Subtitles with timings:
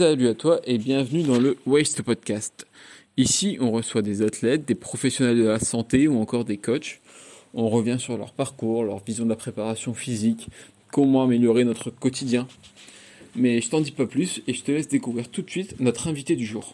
[0.00, 2.66] Salut à toi et bienvenue dans le Waste Podcast.
[3.18, 7.02] Ici, on reçoit des athlètes, des professionnels de la santé ou encore des coachs.
[7.52, 10.48] On revient sur leur parcours, leur vision de la préparation physique,
[10.90, 12.48] comment améliorer notre quotidien.
[13.36, 16.08] Mais je t'en dis pas plus et je te laisse découvrir tout de suite notre
[16.08, 16.72] invité du jour.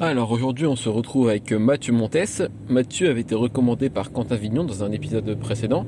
[0.00, 2.48] Alors aujourd'hui, on se retrouve avec Mathieu Montes.
[2.70, 5.84] Mathieu avait été recommandé par Quentin Vignon dans un épisode précédent.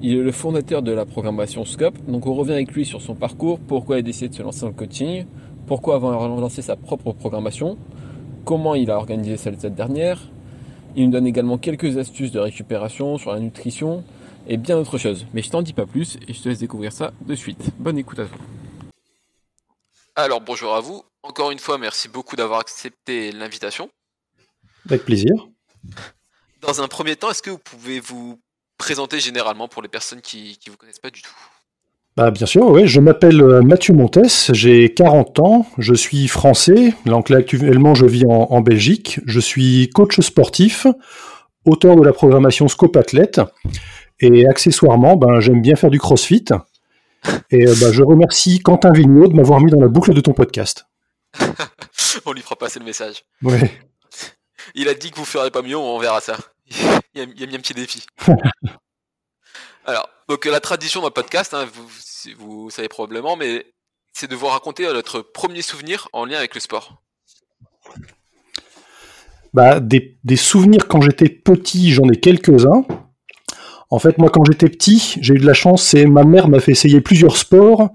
[0.00, 3.16] Il est le fondateur de la programmation Scope, donc on revient avec lui sur son
[3.16, 5.26] parcours, pourquoi il a décidé de se lancer dans le coaching,
[5.66, 7.76] pourquoi avoir lancé sa propre programmation,
[8.44, 10.20] comment il a organisé cette dernière?
[10.94, 14.04] Il nous donne également quelques astuces de récupération sur la nutrition
[14.46, 15.26] et bien d'autres choses.
[15.34, 17.70] Mais je t'en dis pas plus et je te laisse découvrir ça de suite.
[17.78, 18.38] Bonne écoute à toi.
[20.14, 21.02] Alors bonjour à vous.
[21.22, 23.90] Encore une fois, merci beaucoup d'avoir accepté l'invitation.
[24.86, 25.32] Avec plaisir.
[26.62, 28.40] Dans un premier temps, est-ce que vous pouvez vous
[28.78, 31.34] présenter généralement pour les personnes qui ne vous connaissent pas du tout
[32.18, 32.88] bah, bien sûr, oui.
[32.88, 38.06] Je m'appelle euh, Mathieu Montes, j'ai 40 ans, je suis français, donc là actuellement je
[38.06, 40.88] vis en, Belgique, je suis coach sportif,
[41.64, 43.40] auteur de la programmation Scope Athlète,
[44.18, 46.46] et accessoirement, ben, j'aime bien faire du crossfit.
[47.52, 50.32] Et euh, ben, je remercie Quentin Vigneault de m'avoir mis dans la boucle de ton
[50.32, 50.86] podcast.
[52.26, 53.22] on lui fera passer le message.
[53.44, 53.70] Ouais.
[54.74, 56.36] Il a dit que vous ne ferez pas mieux, on verra ça.
[57.14, 58.04] il, a, mis un petit défi.
[59.86, 61.88] Alors, donc la tradition d'un podcast, hein, vous,
[62.38, 63.66] vous savez probablement, mais
[64.12, 67.02] c'est de vous raconter notre premier souvenir en lien avec le sport.
[69.54, 72.84] Bah, des, souvenirs quand j'étais petit, j'en ai quelques-uns.
[73.90, 76.60] En fait, moi, quand j'étais petit, j'ai eu de la chance, c'est ma mère m'a
[76.60, 77.90] fait essayer plusieurs sports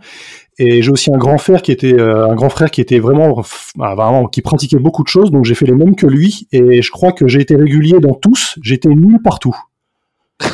[0.59, 3.43] et j'ai aussi un grand frère qui était euh, un grand frère qui était vraiment,
[3.75, 6.81] bah, vraiment qui pratiquait beaucoup de choses, donc j'ai fait les mêmes que lui et
[6.81, 8.57] je crois que j'ai été régulier dans tous.
[8.61, 9.55] J'étais nul partout.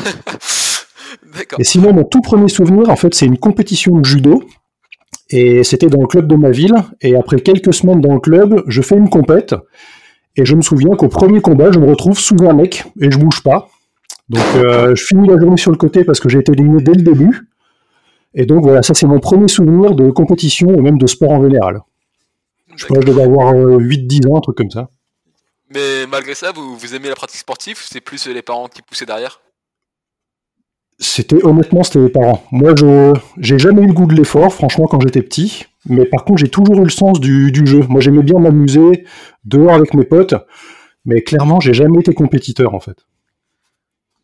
[1.60, 4.44] et sinon, mon tout premier souvenir, en fait, c'est une compétition de judo.
[5.32, 6.76] Et c'était dans le club de ma ville.
[7.02, 9.54] Et après quelques semaines dans le club, je fais une compète.
[10.36, 13.18] Et je me souviens qu'au premier combat, je me retrouve sous un mec et je
[13.18, 13.68] bouge pas.
[14.30, 16.94] Donc euh, je finis la journée sur le côté parce que j'ai été éliminé dès
[16.94, 17.48] le début.
[18.34, 21.44] Et donc voilà, ça c'est mon premier souvenir de compétition ou même de sport en
[21.44, 21.82] général.
[22.76, 24.90] Je crois que je devais avoir 8-10 euh, ans, un truc comme ça.
[25.74, 29.06] Mais malgré ça, vous, vous aimez la pratique sportive C'est plus les parents qui poussaient
[29.06, 29.42] derrière?
[31.02, 32.44] C'était honnêtement, c'était les parents.
[32.52, 35.66] Moi, je j'ai jamais eu le goût de l'effort, franchement, quand j'étais petit.
[35.86, 37.82] Mais par contre, j'ai toujours eu le sens du, du jeu.
[37.88, 39.06] Moi, j'aimais bien m'amuser
[39.46, 40.36] dehors avec mes potes.
[41.06, 42.98] Mais clairement, j'ai jamais été compétiteur en fait.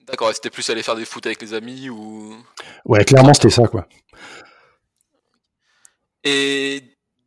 [0.08, 2.36] D'accord, c'était plus aller faire des foot avec les amis ou?
[2.86, 3.88] Ouais, clairement, c'était ça, quoi.
[6.24, 6.84] Et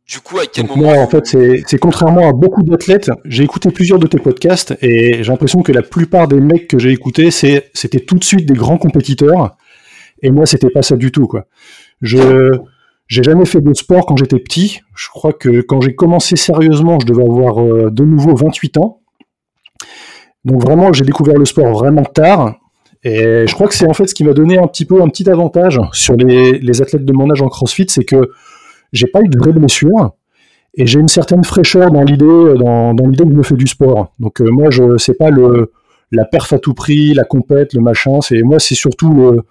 [0.07, 0.83] du coup, à quel moment.
[0.83, 5.23] Moi, en fait, c'est contrairement à beaucoup d'athlètes, j'ai écouté plusieurs de tes podcasts et
[5.23, 8.53] j'ai l'impression que la plupart des mecs que j'ai écoutés, c'était tout de suite des
[8.55, 9.57] grands compétiteurs.
[10.21, 11.45] Et moi, c'était pas ça du tout, quoi.
[12.01, 12.59] Je.
[13.09, 14.81] J'ai jamais fait de sport quand j'étais petit.
[14.95, 19.01] Je crois que quand j'ai commencé sérieusement, je devais avoir euh, de nouveau 28 ans.
[20.45, 22.58] Donc vraiment, j'ai découvert le sport vraiment tard.
[23.03, 25.07] Et je crois que c'est en fait ce qui m'a donné un petit peu un
[25.07, 28.31] petit avantage sur les, athlètes de mon âge en CrossFit, c'est que
[28.91, 30.11] j'ai pas eu de vraies blessures
[30.75, 34.13] et j'ai une certaine fraîcheur dans l'idée dans, l'idée que je me fais du sport.
[34.19, 35.71] Donc euh, moi je sais pas le
[36.11, 38.19] la perf à tout prix, la compète, le machin.
[38.21, 39.41] C'est moi c'est surtout le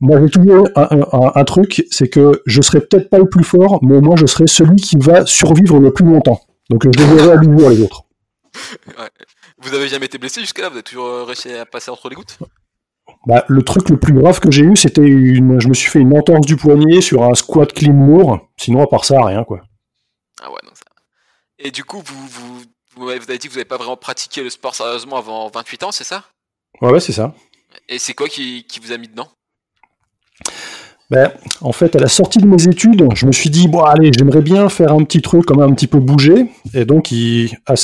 [0.00, 3.96] moi j'ai toujours un, truc, c'est que je serai peut-être pas le plus fort, mais
[3.96, 6.40] au moins je serai celui qui va survivre le plus longtemps.
[6.68, 8.04] Donc je devrais à les autres.
[9.64, 12.10] Vous avez jamais été blessé jusqu'à là Vous avez toujours euh, réussi à passer entre
[12.10, 12.38] les gouttes?
[13.26, 15.58] Bah, le truc le plus grave que j'ai eu, c'était une.
[15.58, 18.46] Je me suis fait une entorse du poignet sur un squat clean.
[18.58, 19.62] Sinon, à part ça, rien, quoi.
[20.42, 20.84] Ah ouais, non, ça.
[21.58, 22.62] Et du coup, vous, vous,
[22.96, 25.92] vous avez dit que vous n'avez pas vraiment pratiqué le sport sérieusement avant 28 ans,
[25.92, 26.24] c'est ça?
[26.82, 27.34] Ouais, ouais, c'est ça.
[27.88, 29.30] Et c'est quoi qui, qui vous a mis dedans?
[31.10, 34.10] Ben, en fait, à la sortie de mes études, je me suis dit, bon, allez,
[34.12, 36.46] j'aimerais bien faire un petit truc, comme un petit peu bouger.
[36.72, 37.12] Et donc,
[37.66, 37.74] à,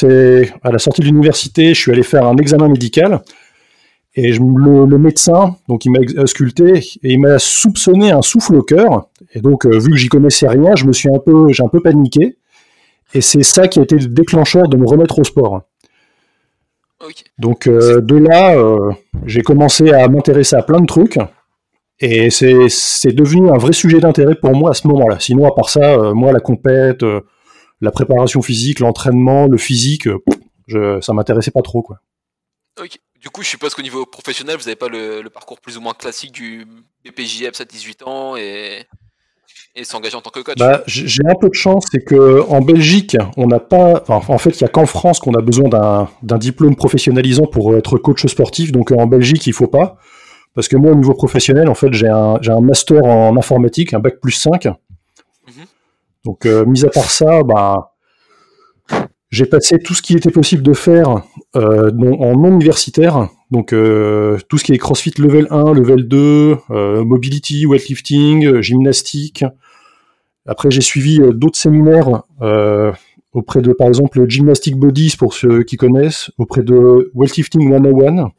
[0.70, 3.20] la sortie de l'université, je suis allé faire un examen médical.
[4.16, 9.08] Et le, médecin, donc il m'a sculpté et il m'a soupçonné un souffle au cœur.
[9.34, 11.68] Et donc, euh, vu que j'y connaissais rien, je me suis un peu, j'ai un
[11.68, 12.36] peu paniqué.
[13.14, 15.62] Et c'est ça qui a été le déclencheur de me remettre au sport.
[17.38, 18.90] Donc, euh, de là, euh,
[19.26, 21.18] j'ai commencé à m'intéresser à plein de trucs.
[22.00, 25.20] Et c'est devenu un vrai sujet d'intérêt pour moi à ce moment-là.
[25.20, 27.20] Sinon, à part ça, euh, moi, la compète, euh,
[27.82, 30.18] la préparation physique, l'entraînement, le physique, euh,
[30.66, 31.82] je, ça m'intéressait pas trop.
[31.82, 31.98] Quoi.
[33.20, 35.92] Du coup, je suppose qu'au niveau professionnel, vous n'avez pas le, parcours plus ou moins
[35.92, 36.66] classique du
[37.04, 38.86] BPJF à 18 ans et,
[39.74, 40.56] et s'engager en tant que coach.
[40.56, 44.04] Bah, J'ai un peu de chance, c'est qu'en Belgique, on n'a pas.
[44.08, 45.68] en fait, il n'y a qu'en France qu'on a besoin
[46.22, 48.72] d'un diplôme professionnalisant pour être coach sportif.
[48.72, 49.98] Donc en Belgique, il faut pas.
[50.54, 54.00] Parce que moi, au niveau professionnel, en fait, j'ai un, un, master en informatique, un
[54.00, 54.66] bac plus 5.
[54.66, 54.74] Mhm.
[56.24, 57.92] Donc, euh, mis à part ça, bah,
[59.30, 61.22] j'ai passé tout ce qui était possible de faire
[61.56, 63.28] euh, en non universitaire.
[63.50, 69.44] Donc, euh, tout ce qui est CrossFit level 1, level 2, euh, mobility, weightlifting, gymnastique.
[70.46, 72.22] Après, j'ai suivi d'autres séminaires
[73.32, 78.32] auprès de, par exemple, Gymnastic Bodies, pour ceux qui connaissent, auprès de Weightlifting 101.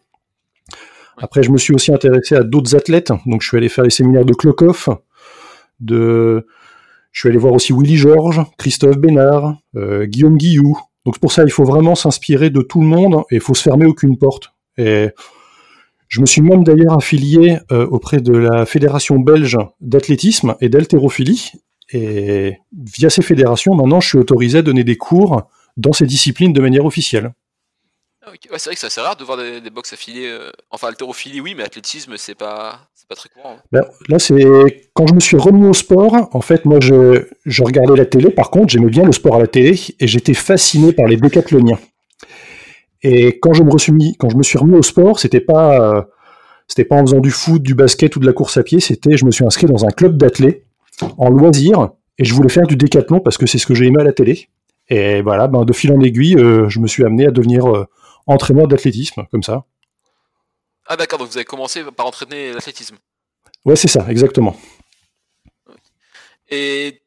[1.21, 3.11] Après, je me suis aussi intéressé à d'autres athlètes.
[3.25, 4.87] Donc, je suis allé faire les séminaires de Klokov,
[5.79, 6.45] de
[7.11, 10.77] je suis allé voir aussi Willy Georges, Christophe Bénard, euh, Guillaume Guillou.
[11.05, 13.63] Donc pour ça, il faut vraiment s'inspirer de tout le monde et il faut se
[13.63, 14.53] fermer aucune porte.
[14.77, 15.09] Et
[16.07, 21.51] je me suis même d'ailleurs affilié euh, auprès de la Fédération belge d'athlétisme et d'haltérophilie.
[21.93, 25.41] Et via ces fédérations, maintenant, je suis autorisé à donner des cours
[25.75, 27.33] dans ces disciplines de manière officielle.
[28.23, 30.27] Ah, c'est vrai que c'est rare de voir des, box affiliés.
[30.27, 32.79] Euh, enfin, haltérophilie, oui, mais athlétisme, c'est pas,
[33.09, 33.55] pas très courant.
[33.57, 33.63] Hein.
[33.71, 36.29] Ben, là, c'est quand je me suis remis au sport.
[36.31, 38.29] En fait, moi, je, je regardais la télé.
[38.29, 41.79] Par contre, j'aimais bien le sport à la télé et j'étais fasciné par les décathloniens.
[43.03, 46.01] Et quand je me suis quand je me suis remis au sport, c'était pas, euh,
[46.67, 48.79] c'était pas en faisant du foot, du basket ou de la course à pied.
[48.79, 50.63] C'était, je me suis inscrit dans un club d'athlètes
[51.17, 51.89] en loisir
[52.19, 54.13] et je voulais faire du décathlon parce que c'est ce que j'ai aimé à la
[54.13, 54.49] télé.
[54.89, 57.65] Et voilà, ben, de fil en aiguille, euh, je me suis amené à devenir
[58.27, 59.65] entraîneur d'athlétisme, comme ça.
[60.87, 62.97] Ah d'accord, donc vous avez commencé par entraîner l'athlétisme.
[63.65, 64.55] Ouais, c'est ça, exactement.
[66.49, 67.01] Et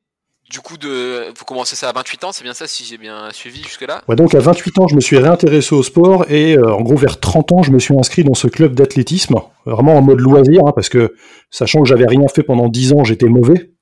[0.50, 1.32] du coup, de...
[1.36, 4.02] vous commencez ça à 28 ans, c'est bien ça, si j'ai bien suivi jusque-là?
[4.08, 6.96] Ouais, donc à 28 ans, je me suis réintéressé au sport et euh, en gros,
[6.96, 9.34] vers 30 ans, je me suis inscrit dans ce club d'athlétisme,
[9.66, 11.14] vraiment en mode loisir, hein, parce que
[11.50, 13.72] sachant que j'avais rien fait pendant 10 ans, j'étais mauvais.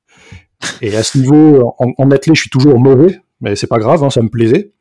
[0.81, 4.03] Et à ce niveau, en, en athlète, je suis toujours mauvais, mais c'est pas grave,
[4.03, 4.73] hein, ça me plaisait.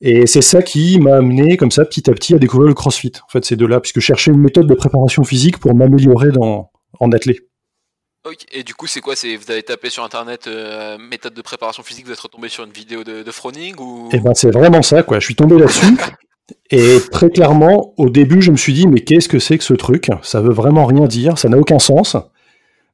[0.00, 3.12] Et c'est ça qui m'a amené, comme ça, petit à petit, à découvrir le CrossFit.
[3.26, 6.30] En fait, c'est de là, puisque je cherchais une méthode de préparation physique pour m'améliorer
[6.30, 7.38] dans, en athlète.
[8.24, 9.14] Ok, et du coup, c'est quoi?
[9.14, 12.72] Vous avez tapé sur internet euh, méthode de préparation physique, vous êtes retombé sur une
[12.72, 14.08] vidéo de, de Froning ou...
[14.12, 15.18] Eh ben, c'est vraiment ça, quoi.
[15.18, 15.96] Je suis tombé là-dessus.
[16.70, 19.74] et très clairement, au début, je me suis dit, mais qu'est-ce que c'est que ce
[19.74, 20.08] truc?
[20.22, 22.16] Ça veut vraiment rien dire, ça n'a aucun sens.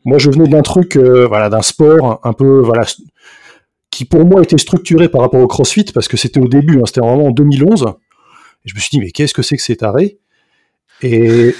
[0.05, 2.85] Moi, je venais d'un truc, euh, voilà, d'un sport un peu, voilà,
[3.95, 6.83] qui pour moi était structuré par rapport au CrossFit, parce que c'était au début, hein,
[6.85, 7.95] c'était vraiment en 2011.
[8.65, 10.19] Et je me suis dit, mais qu'est-ce que c'est que cet arrêt?
[11.03, 11.55] Et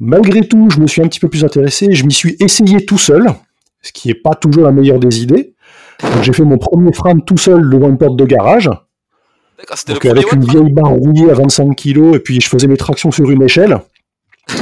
[0.00, 2.98] malgré tout, je me suis un petit peu plus intéressé, je m'y suis essayé tout
[2.98, 3.28] seul,
[3.82, 5.54] ce qui n'est pas toujours la meilleure des idées.
[6.22, 8.68] J'ai fait mon premier frame tout seul devant une porte de garage.
[9.86, 13.12] Donc avec une vieille barre rouillée à 25 kg, et puis je faisais mes tractions
[13.12, 13.78] sur une échelle.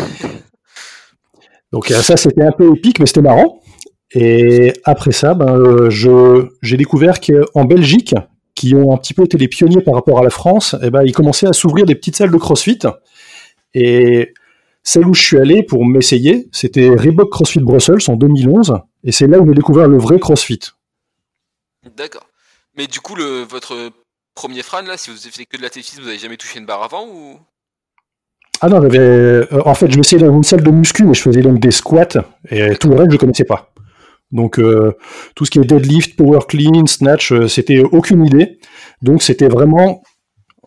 [1.73, 3.58] Donc ça, c'était un peu épique, mais c'était marrant.
[4.13, 8.15] Et après ça, ben, euh, j'ai découvert qu'en Belgique,
[8.55, 11.03] qui ont un petit peu été les pionniers par rapport à la France, eh ben,
[11.05, 12.81] ils commençaient à s'ouvrir des petites salles de CrossFit.
[13.75, 14.33] Et
[14.83, 18.79] celle où je suis allé pour m'essayer, c'était Reebok CrossFit Brussels en 2011.
[19.05, 20.61] Et c'est là où j'ai découvert le vrai CrossFit.
[21.97, 22.27] D'accord.
[22.77, 23.91] Mais du coup, le, votre
[24.35, 26.67] premier frane, là, si vous avez fait que de l'athlétisme, vous n'avez jamais touché une
[26.67, 27.39] barre avant ou?
[28.61, 28.99] Ah non, j'avais.
[28.99, 31.61] Euh, en fait, je me suis dans une salle de muscu, mais je faisais donc
[31.61, 32.09] des squats
[32.51, 33.73] et tout le reste, je ne connaissais pas.
[34.31, 34.93] Donc euh,
[35.35, 38.59] tout ce qui est deadlift, power clean, snatch, euh, c'était aucune idée.
[39.03, 40.03] Donc c'était vraiment.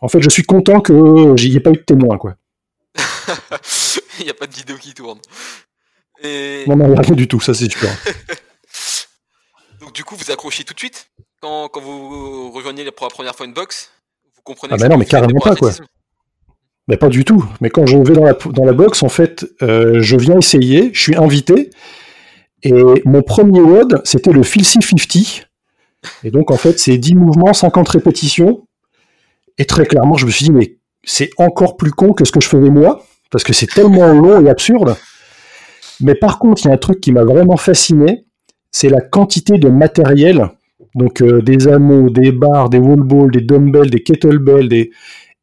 [0.01, 2.35] En fait, je suis content que j'y ai pas eu de témoin, quoi.
[4.19, 5.19] il n'y a pas de vidéo qui tourne.
[6.23, 7.87] Non, non, il n'y a rien du tout, ça c'est sûr.
[9.79, 11.07] Donc du coup, vous accrochez tout de suite
[11.39, 13.91] quand, quand vous rejoignez pour la première fois une box
[14.35, 15.71] Vous comprenez Ah bah non, mais carrément pas, quoi.
[16.87, 17.45] Mais pas du tout.
[17.61, 20.91] Mais quand je vais dans la, dans la box, en fait, euh, je viens essayer,
[20.93, 21.69] je suis invité,
[22.63, 25.47] et mon premier WOD, c'était le Phil 50.
[26.23, 28.67] Et donc, en fait, c'est 10 mouvements, 50 répétitions.
[29.57, 32.41] Et très clairement, je me suis dit, mais c'est encore plus con que ce que
[32.41, 34.95] je faisais moi, parce que c'est tellement long et absurde.
[35.99, 38.25] Mais par contre, il y a un truc qui m'a vraiment fasciné,
[38.71, 40.49] c'est la quantité de matériel.
[40.95, 44.89] Donc, euh, des anneaux, des barres, des wall balls, des dumbbells, des kettlebells.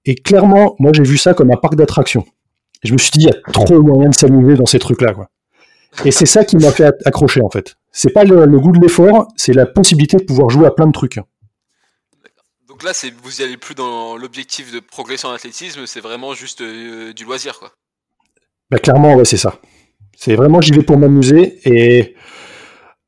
[0.04, 2.24] Et clairement, moi, j'ai vu ça comme un parc d'attractions.
[2.82, 5.28] Je me suis dit, il y a trop moyen de s'amuser dans ces trucs-là, quoi.
[6.04, 7.76] Et c'est ça qui m'a fait accrocher en fait.
[7.92, 10.92] C'est pas le, goût de l'effort, c'est la possibilité de pouvoir jouer à plein de
[10.92, 11.18] trucs.
[12.68, 16.34] Donc là, c'est vous y allez plus dans l'objectif de progression en athlétisme, c'est vraiment
[16.34, 17.72] juste euh, du loisir quoi.
[18.70, 19.58] Bah clairement, ouais, c'est ça.
[20.16, 22.14] C'est vraiment j'y vais pour m'amuser et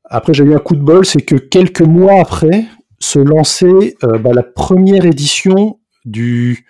[0.03, 2.65] après j'ai eu un coup de bol, c'est que quelques mois après
[2.99, 6.65] se lançait euh, bah, la première édition du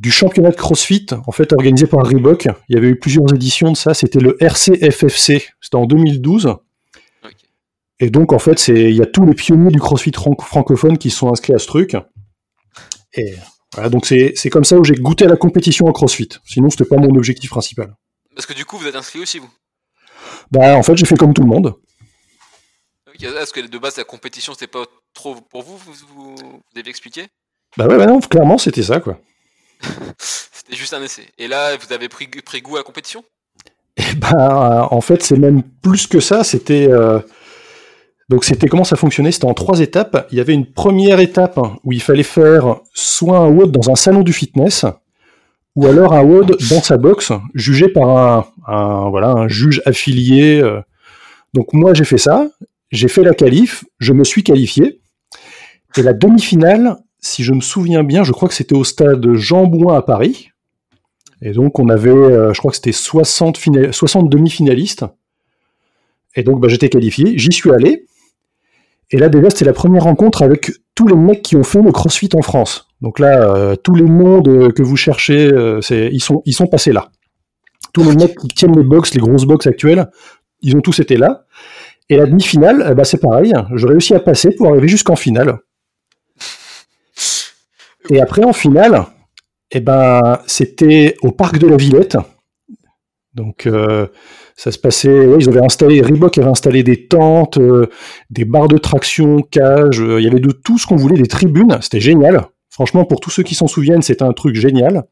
[0.00, 2.48] du championnat de CrossFit, en fait organisé par Reebok.
[2.68, 3.94] Il y avait eu plusieurs éditions de ça.
[3.94, 5.46] C'était le RCFFC.
[5.60, 6.56] C'était en 2012.
[8.00, 11.10] Et donc en fait, c'est il y a tous les pionniers du CrossFit francophone qui
[11.10, 11.96] sont inscrits à ce truc.
[13.12, 13.34] Et
[13.74, 16.30] voilà, donc c'est comme ça où j'ai goûté à la compétition en CrossFit.
[16.44, 17.94] Sinon, c'était pas mon objectif principal.
[18.34, 19.50] Parce que du coup, vous êtes inscrit aussi vous?
[20.50, 21.74] Bah en fait, j'ai fait comme tout le monde.
[23.22, 25.76] Est-ce que de base la compétition c'était pas trop pour vous?
[25.76, 27.26] Vous, vous, vous avez expliqué?
[27.76, 29.20] Bah ouais, bah non, clairement c'était ça quoi.
[30.18, 31.26] c'était juste un essai.
[31.38, 33.24] Et là, vous avez pris, goût à la compétition?
[33.96, 36.44] Eh ben, en fait, c'est même plus que ça.
[36.44, 37.20] C'était euh,
[38.30, 39.32] donc c'était comment ça fonctionnait?
[39.32, 40.28] C'était en trois étapes.
[40.30, 43.96] Il y avait une première étape où il fallait faire soit un WOD dans un
[43.96, 44.86] salon du fitness,
[45.74, 50.60] ou alors un WOD dans sa box, jugé par un, un voilà un juge affilié.
[50.60, 50.80] euh.
[51.54, 52.48] Donc moi j'ai fait ça.
[52.92, 53.84] J'ai fait la qualif.
[53.98, 55.00] Je me suis qualifié.
[55.96, 59.66] Et la demi-finale, si je me souviens bien, je crois que c'était au stade Jean
[59.66, 60.50] Bouin à Paris.
[61.42, 65.06] Et donc, on avait, euh, je crois que c'était 60, fina- 60 demi-finalistes.
[66.36, 67.38] Et donc, bah, j'étais qualifié.
[67.38, 68.06] J'y suis allé.
[69.10, 71.92] Et là, déjà, c'était la première rencontre avec tous les mecs qui ont fait le
[71.92, 72.88] CrossFit en France.
[73.00, 77.10] Donc là, euh, tous les mondes que vous cherchez, euh, ils, sont, passés là.
[77.92, 80.10] Tous les mecs qui tiennent les box, les grosses box actuelles,
[80.62, 81.46] ils ont tous été là.
[82.08, 83.52] Et la demi-finale, eh ben, c'est pareil.
[83.74, 85.58] Je réussis à passer pour arriver jusqu'en finale.
[88.10, 89.06] Et après, en finale,
[89.70, 92.18] eh ben, c'était au parc de la Villette.
[93.34, 94.08] Donc, euh,
[94.56, 95.28] ça se passait.
[95.38, 97.88] ils avaient installé, Reebok avait installé des tentes, euh,
[98.28, 100.00] des barres de traction, cages.
[100.00, 101.78] euh, il y avait de tout ce qu'on voulait, des tribunes.
[101.80, 102.46] C'était génial.
[102.68, 105.04] Franchement, pour tous ceux qui s'en souviennent, c'était un truc génial.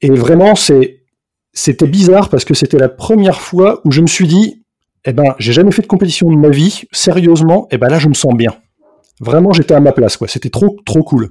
[0.00, 4.62] Et vraiment, c'était bizarre parce que c'était la première fois où je me suis dit,
[5.04, 6.82] eh ben, j'ai jamais fait de compétition de ma vie.
[6.92, 8.54] Sérieusement, eh ben là, je me sens bien.
[9.20, 10.28] Vraiment, j'étais à ma place, quoi.
[10.28, 11.30] C'était trop, trop cool.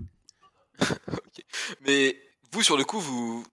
[1.86, 2.16] Mais
[2.52, 3.44] vous, sur le coup, vous,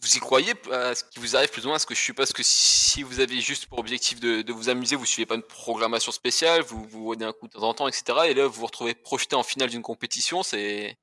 [0.00, 2.32] vous y croyez à ce qui vous arrive plus ou moins Parce que je suppose
[2.32, 6.12] que si vous avez juste pour objectif de, vous amuser, vous suivez pas une programmation
[6.12, 8.04] spéciale, vous vous voyez un coup de temps en temps, etc.
[8.28, 10.96] Et là, vous vous retrouvez projeté en finale d'une compétition, c'est.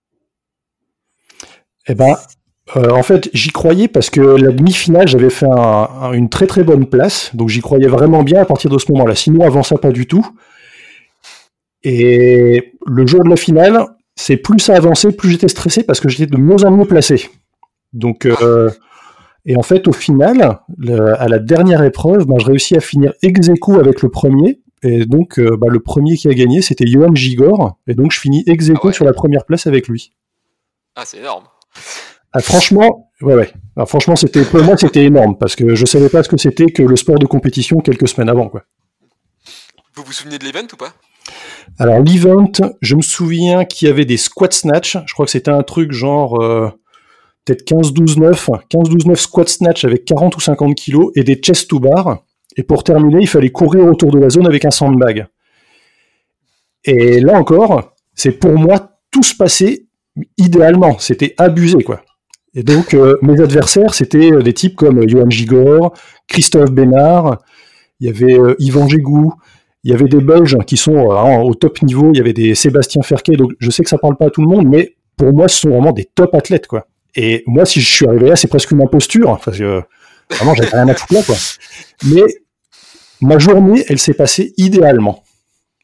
[1.87, 2.15] Eh ben,
[2.77, 6.45] euh, en fait, j'y croyais parce que la demi-finale, j'avais fait un- un- une très
[6.45, 9.15] très bonne place, donc j'y croyais vraiment bien à partir de ce moment-là.
[9.15, 10.25] Sinon, avant ça, pas du tout.
[11.83, 13.87] Et le jour de la finale,
[14.21, 17.29] c'est plus ça avançait, plus j'étais stressé parce que j'étais de mieux en mieux placé.
[17.93, 18.69] Donc, euh,
[19.45, 23.13] et en fait, au final, le- à la dernière épreuve, ben, je réussis à finir
[23.21, 24.61] ex aequo avec le premier.
[24.83, 27.77] Et donc, euh, bah, le premier qui a gagné, c'était Johan Gigor.
[27.87, 28.93] Et donc, je finis ex aequo Ah ouais.
[28.93, 30.13] sur la première place avec lui.
[30.95, 31.43] Ah, c'est énorme.
[32.33, 33.51] Ah, franchement, ouais, ouais.
[33.75, 36.67] Alors, franchement, c'était pour moi, c'était énorme parce que je savais pas ce que c'était
[36.67, 38.63] que le sport de compétition quelques semaines avant, quoi.
[39.95, 40.93] Vous vous souvenez de l'event ou pas?
[41.79, 44.97] Alors l'event, je me souviens qu'il y avait des squat snatch.
[45.05, 46.69] Je crois que c'était un truc genre euh,
[47.45, 52.23] peut-être 15-12-9, 15-12-9 squat snatch avec 40 ou 50 kilos et des chest to bar.
[52.57, 55.27] Et pour terminer, il fallait courir autour de la zone avec un sandbag.
[56.83, 59.85] Et là encore, c'est pour moi tout se passait
[60.37, 60.97] idéalement.
[60.99, 62.01] C'était abusé, quoi.
[62.53, 65.93] Et donc, euh, mes adversaires, c'était euh, des types comme Johan Gigor,
[66.27, 67.37] Christophe Bénard,
[67.99, 69.33] il y avait Yvan Gégou,
[69.83, 72.53] il y avait des Belges qui sont euh, au top niveau, il y avait des
[72.55, 75.33] Sébastien Ferquet, donc je sais que ça parle pas à tout le monde, mais pour
[75.33, 76.87] moi, ce sont vraiment des top athlètes, quoi.
[77.15, 79.81] Et moi, si je suis arrivé là, c'est presque une imposture, parce que
[80.29, 81.35] vraiment, j'avais rien à foutre là, quoi.
[82.05, 82.23] Mais
[83.21, 85.23] ma journée, elle s'est passée idéalement.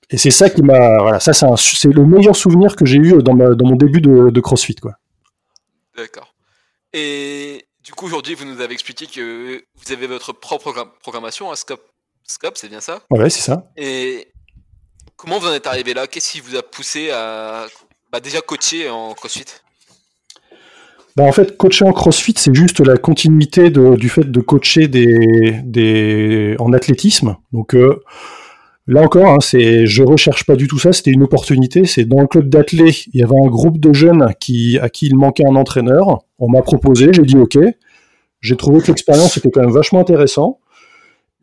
[0.10, 3.36] Et c'est ça qui m'a, voilà, ça, c'est le meilleur souvenir que j'ai eu dans,
[3.36, 4.94] mon début de, CrossFit, quoi.
[5.98, 6.34] D'accord.
[6.94, 11.56] Et du coup, aujourd'hui, vous nous avez expliqué que vous avez votre propre programmation à
[11.56, 11.82] Scope.
[12.28, 13.72] Scope, c'est bien ça Ouais, c'est ça.
[13.78, 14.28] Et
[15.16, 16.08] comment vous en êtes arrivé là?
[16.08, 17.66] Qu'est-ce qui vous a poussé à
[18.12, 19.46] bah, déjà coacher en CrossFit?
[21.16, 24.88] Bah, en fait, coacher en CrossFit, c'est juste la continuité de- du fait de coacher
[24.88, 27.38] des, des, en athlétisme.
[27.54, 28.04] Donc euh,
[28.88, 30.92] là encore, hein, c'est, je recherche pas du tout ça.
[30.94, 31.86] C'était une opportunité.
[31.86, 35.08] C'est dans le club d'athlètes, il y avait un groupe de jeunes qui, à qui
[35.08, 36.20] il manquait un entraîneur.
[36.40, 37.58] On m'a proposé, j'ai dit OK.
[38.42, 40.60] J'ai trouvé que l'expérience était quand même vachement intéressant.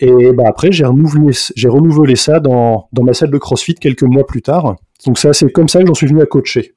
[0.01, 4.03] Et bah après, j'ai renouvelé, j'ai renouvelé ça dans, dans ma salle de CrossFit quelques
[4.03, 4.77] mois plus tard.
[5.07, 6.75] Donc ça, c'est comme ça que j'en suis venu à coacher.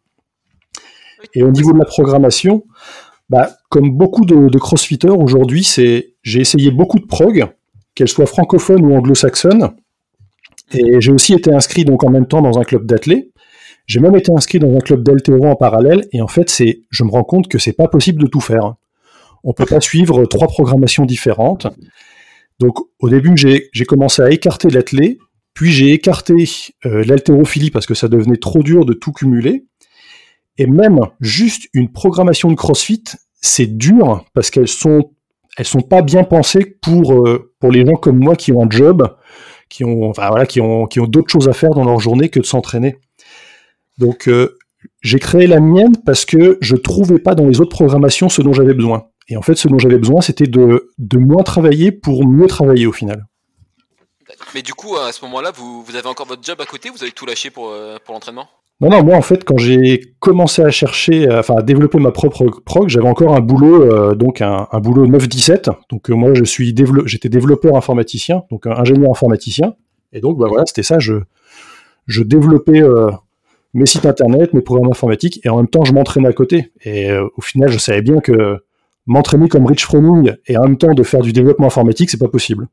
[1.34, 2.64] Et au niveau de la programmation,
[3.30, 7.48] bah, comme beaucoup de, de crossfitters aujourd'hui, c'est j'ai essayé beaucoup de prog,
[7.96, 9.72] qu'elles soient francophones ou anglo-saxonnes.
[10.74, 13.30] Et j'ai aussi été inscrit donc en même temps dans un club d'athlètes.
[13.88, 16.08] J'ai même été inscrit dans un club d'altéro en parallèle.
[16.12, 18.76] Et en fait, c'est, je me rends compte que c'est pas possible de tout faire.
[19.44, 21.68] On peut pas suivre trois programmations différentes.
[22.60, 25.18] Donc au début, j'ai commencé à écarter l'athlète,
[25.54, 26.34] puis j'ai écarté
[26.86, 29.66] euh, l'haltérophilie parce que ça devenait trop dur de tout cumuler.
[30.58, 33.04] Et même juste une programmation de CrossFit,
[33.42, 35.12] c'est dur parce qu'elles sont
[35.64, 39.16] sont pas bien pensées pour euh, pour les gens comme moi qui ont un job,
[39.70, 42.30] qui ont enfin voilà, qui ont qui ont d'autres choses à faire dans leur journée
[42.30, 42.98] que de s'entraîner.
[43.98, 44.58] Donc euh,
[45.02, 48.54] j'ai créé la mienne parce que je trouvais pas dans les autres programmations ce dont
[48.54, 49.08] j'avais besoin.
[49.30, 52.88] Et en fait, ce dont j'avais besoin, c'était de de moins travailler pour mieux travailler
[52.88, 53.26] au final.
[54.54, 57.04] Mais du coup, à ce moment-là, vous, vous avez encore votre job à côté Vous
[57.04, 58.48] avez tout lâché pour, euh, pour l'entraînement?
[58.80, 62.46] Non, non, moi en fait, quand j'ai commencé à chercher, enfin à développer ma propre
[62.64, 65.72] prog, j'avais encore un boulot, euh, donc un, un boulot 9-17.
[65.90, 69.76] Donc euh, moi, je suis j'étais développeur informaticien, donc ingénieur informaticien.
[70.14, 71.00] Et donc, bah voilà, c'était ça.
[71.00, 71.16] Je,
[72.06, 72.82] je développais
[73.74, 76.72] mes sites internet, mes programmes informatiques, et en même temps, je m'entraînais à côté.
[76.86, 78.64] Et au final, je savais bien que
[79.08, 82.28] m'entraîner comme Rich Froning et en même temps de faire du développement informatique, c'est pas
[82.28, 82.68] possible.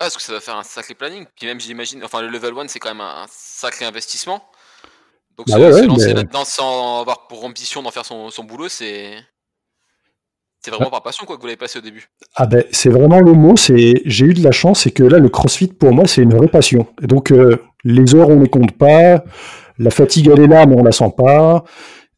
[0.00, 1.26] Ah, parce que ça va faire un sacré planning.
[1.36, 4.42] Puis même, j'imagine, enfin, le level 1, c'est quand même un sacré investissement.
[5.36, 8.30] Donc, Bah se, ouais, se lancer mais- là-dedans sans avoir pour ambition d'en faire son,
[8.30, 9.14] son boulot, c'est.
[10.60, 12.08] C'est vraiment par passion, quoi, que vous l'avez passé au début.
[12.34, 13.56] Ah ben c'est vraiment le mot.
[13.56, 16.34] C'est j'ai eu de la chance, c'est que là le CrossFit pour moi c'est une
[16.34, 16.88] vraie passion.
[17.00, 19.22] Et donc euh, les heures on les compte pas,
[19.78, 21.62] la fatigue elle est là mais on la sent pas.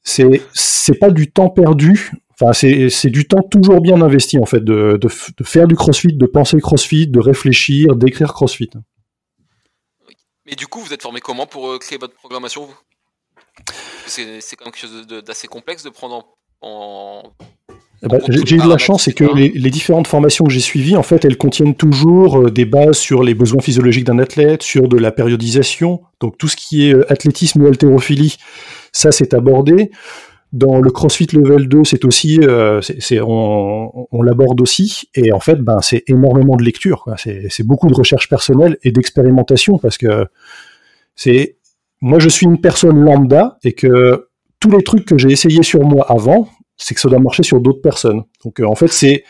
[0.02, 2.12] C'est c'est pas du temps perdu.
[2.40, 5.74] Enfin c'est du temps toujours bien investi en fait de, de, f- de faire du
[5.74, 8.70] CrossFit, de penser CrossFit, de réfléchir, d'écrire CrossFit.
[10.46, 12.74] Mais du coup, vous êtes formé comment pour euh, créer votre programmation, vous?
[14.06, 14.24] C'est
[14.56, 16.24] quand même quelque chose d'assez complexe de prendre
[16.62, 17.22] en.
[17.22, 17.22] en-
[18.02, 20.96] Eh ben, j'ai eu de la chance, c'est que les différentes formations que j'ai suivies,
[20.96, 24.88] en fait, elles contiennent toujours euh, des bases sur les besoins physiologiques d'un athlète, sur
[24.88, 28.38] de la périodisation, donc tout ce qui est euh, athlétisme ou haltérophilie,
[28.92, 29.90] ça c'est abordé.
[30.52, 32.80] Dans le CrossFit Level 2, c'est aussi, euh,
[33.22, 37.04] on, l'aborde aussi, et en fait, ben, c'est énormément de lecture.
[37.16, 40.26] C'est beaucoup de recherche personnelle et d'expérimentation, parce que
[41.14, 41.58] c'est,
[42.00, 44.28] moi je suis une personne lambda, et que
[44.58, 47.60] tous les trucs que j'ai essayés sur moi avant, c'est que ça doit marcher sur
[47.60, 48.24] d'autres personnes.
[48.44, 49.22] Donc euh, en fait, c'est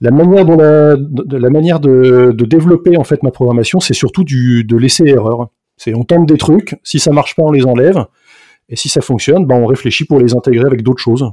[0.00, 5.50] la manière de, développer en fait ma programmation, c'est surtout de laisser erreur.
[5.76, 8.06] C'est on tente des trucs, si ça marche pas, on les enlève,
[8.68, 11.24] et si ça fonctionne, ben on réfléchit pour les intégrer avec d'autres choses.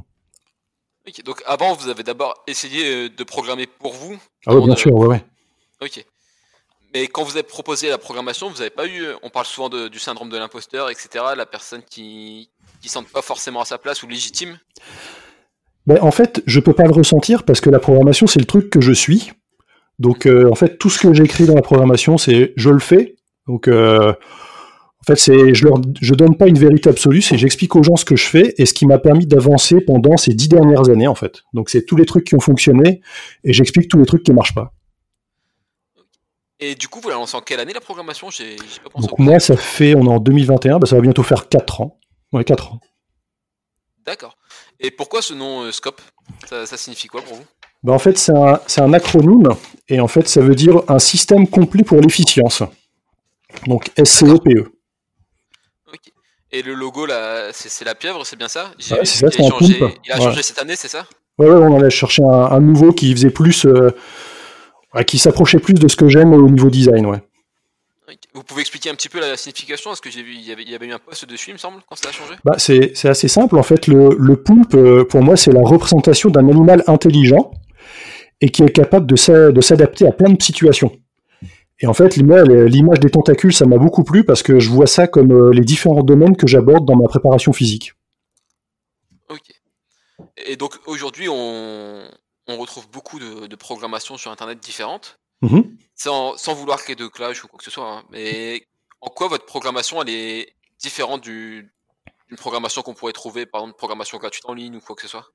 [1.24, 4.16] Donc avant, vous avez d'abord essayé euh, de programmer pour vous.
[4.46, 5.24] Ah avant bien de- sûr, ouais, ouais.
[5.82, 6.04] Ok.
[6.94, 9.04] Mais quand vous avez proposé la programmation, vous n'avez pas eu.
[9.22, 11.24] On parle souvent de- du syndrome de l'imposteur, etc.
[11.36, 12.48] La personne qui
[12.80, 14.58] qui sent pas forcément à sa place ou légitime?
[15.86, 18.70] Ben, en fait, je peux pas le ressentir parce que la programmation, c'est le truc
[18.70, 19.32] que je suis.
[19.98, 23.16] Donc, euh, en fait, tout ce que j'écris dans la programmation, c'est je le fais.
[23.46, 24.14] Donc, euh,
[25.04, 27.96] en fait, c'est je leur je donne pas une vérité absolue, c'est j'explique aux gens
[27.96, 31.06] ce que je fais et ce qui m'a permis d'avancer pendant ces dix dernières années,
[31.06, 31.42] en fait.
[31.52, 33.02] Donc, c'est tous les trucs qui ont fonctionné
[33.44, 34.72] et j'explique tous les trucs qui marchent pas.
[36.58, 38.30] Et du coup, vous la lancez en quelle année la programmation?
[38.30, 39.06] J'ai j'ai pas pensé.
[39.06, 41.82] Donc, au moi, ça fait, on est en 2021, ben, ça va bientôt faire 4
[41.82, 41.98] ans.
[42.32, 42.80] Ouais, 4 ans.
[44.06, 44.38] D'accord.
[44.80, 46.00] Et pourquoi ce nom euh, Scope?
[46.48, 47.44] Ça, ça signifie quoi pour vous?
[47.82, 49.50] Ben, en fait, c'est un, c'est un acronyme
[49.88, 52.62] et en fait, ça veut dire un système complet pour l'efficience.
[53.66, 54.73] Donc, SCOPE.
[56.56, 58.66] Et le logo là, c'est la pieuvre, c'est bien ça?
[58.92, 59.92] Ouais, vu c'est ça, un changé, poulpe.
[60.06, 60.22] il a Ouais.
[60.22, 61.04] changé cette année, c'est ça?
[61.36, 63.90] Ouais, ouais, on en a cherché un, un nouveau qui faisait plus, euh,
[65.04, 67.20] qui s'approchait plus de ce que j'aime au niveau design, ouais.
[68.34, 69.90] Vous pouvez expliquer un petit peu la signification?
[69.90, 71.54] Parce que j'ai vu, il y, avait, il y avait eu un post dessus, il
[71.54, 72.34] me semble, quand ça a changé.
[72.44, 76.30] Bah, c'est, assez simple, en fait, le, le poulpe, euh, pour moi, c'est la représentation
[76.30, 77.50] d'un animal intelligent
[78.40, 80.92] et qui est capable de s'adapter à plein de situations.
[81.80, 85.06] Et en fait, l'image des tentacules, ça m'a beaucoup plu parce que je vois ça
[85.08, 87.94] comme euh, les différents domaines que j'aborde dans ma préparation physique.
[89.28, 89.52] Ok.
[90.36, 92.08] Et donc aujourd'hui, on,
[92.46, 95.76] on retrouve beaucoup de, de programmations sur Internet différentes, Mhm.
[95.94, 97.90] sans, sans vouloir créer de clash ou quoi que ce soit.
[97.90, 98.02] hein.
[98.10, 98.66] Mais
[99.02, 101.70] en quoi votre programmation, elle est différente du-
[102.28, 105.08] d'une programmation qu'on pourrait trouver, par exemple, programmation gratuite en ligne ou quoi que ce
[105.08, 105.26] soit?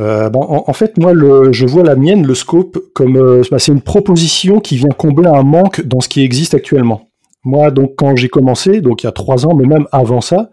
[0.00, 3.80] Euh, en, fait, moi, je vois la mienne, le scope, comme euh, bah, c'est une
[3.80, 7.08] proposition qui vient combler un manque dans ce qui existe actuellement.
[7.44, 10.50] Moi, donc, quand j'ai commencé, donc il y a trois ans, mais même avant ça,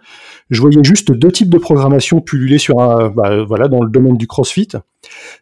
[0.49, 4.17] je voyais juste deux types de programmation pulluler sur un, bah, voilà, dans le domaine
[4.17, 4.69] du CrossFit.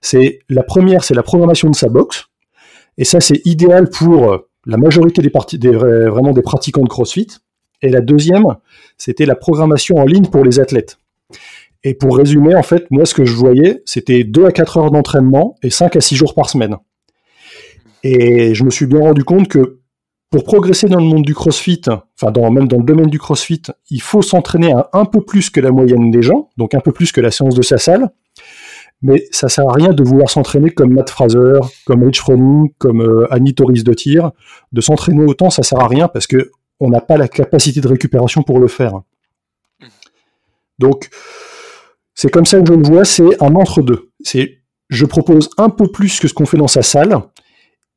[0.02, 2.28] C'est la première, c'est la programmation de sa box,
[2.98, 5.30] et ça, c'est idéal pour euh, la majorité des,
[5.70, 7.28] vraiment des pratiquants de CrossFit.
[7.82, 8.46] Et la deuxième,
[8.98, 10.98] c'était la programmation en ligne pour les athlètes.
[11.84, 14.92] Et pour résumer, en fait, moi, ce que je voyais, c'était 2 à 4 heures
[14.92, 16.78] d'entraînement et 5 à 6 jours par semaine.
[18.04, 19.80] Et je me suis bien rendu compte que
[20.30, 23.62] pour progresser dans le monde du crossfit, enfin, dans, même dans le domaine du crossfit,
[23.90, 26.92] il faut s'entraîner un, un peu plus que la moyenne des gens, donc un peu
[26.92, 28.10] plus que la séance de sa salle.
[29.04, 33.02] Mais ça sert à rien de vouloir s'entraîner comme Matt Fraser, comme Rich Froning, comme
[33.02, 34.32] euh, Annie Torres de tir.
[34.72, 37.88] De s'entraîner autant, ça sert à rien parce que on n'a pas la capacité de
[37.88, 39.02] récupération pour le faire.
[40.80, 41.10] Donc,
[42.16, 44.12] c'est comme ça que je le vois, c'est un entre-deux.
[44.22, 47.18] C'est je propose un peu plus que ce qu'on fait dans sa salle,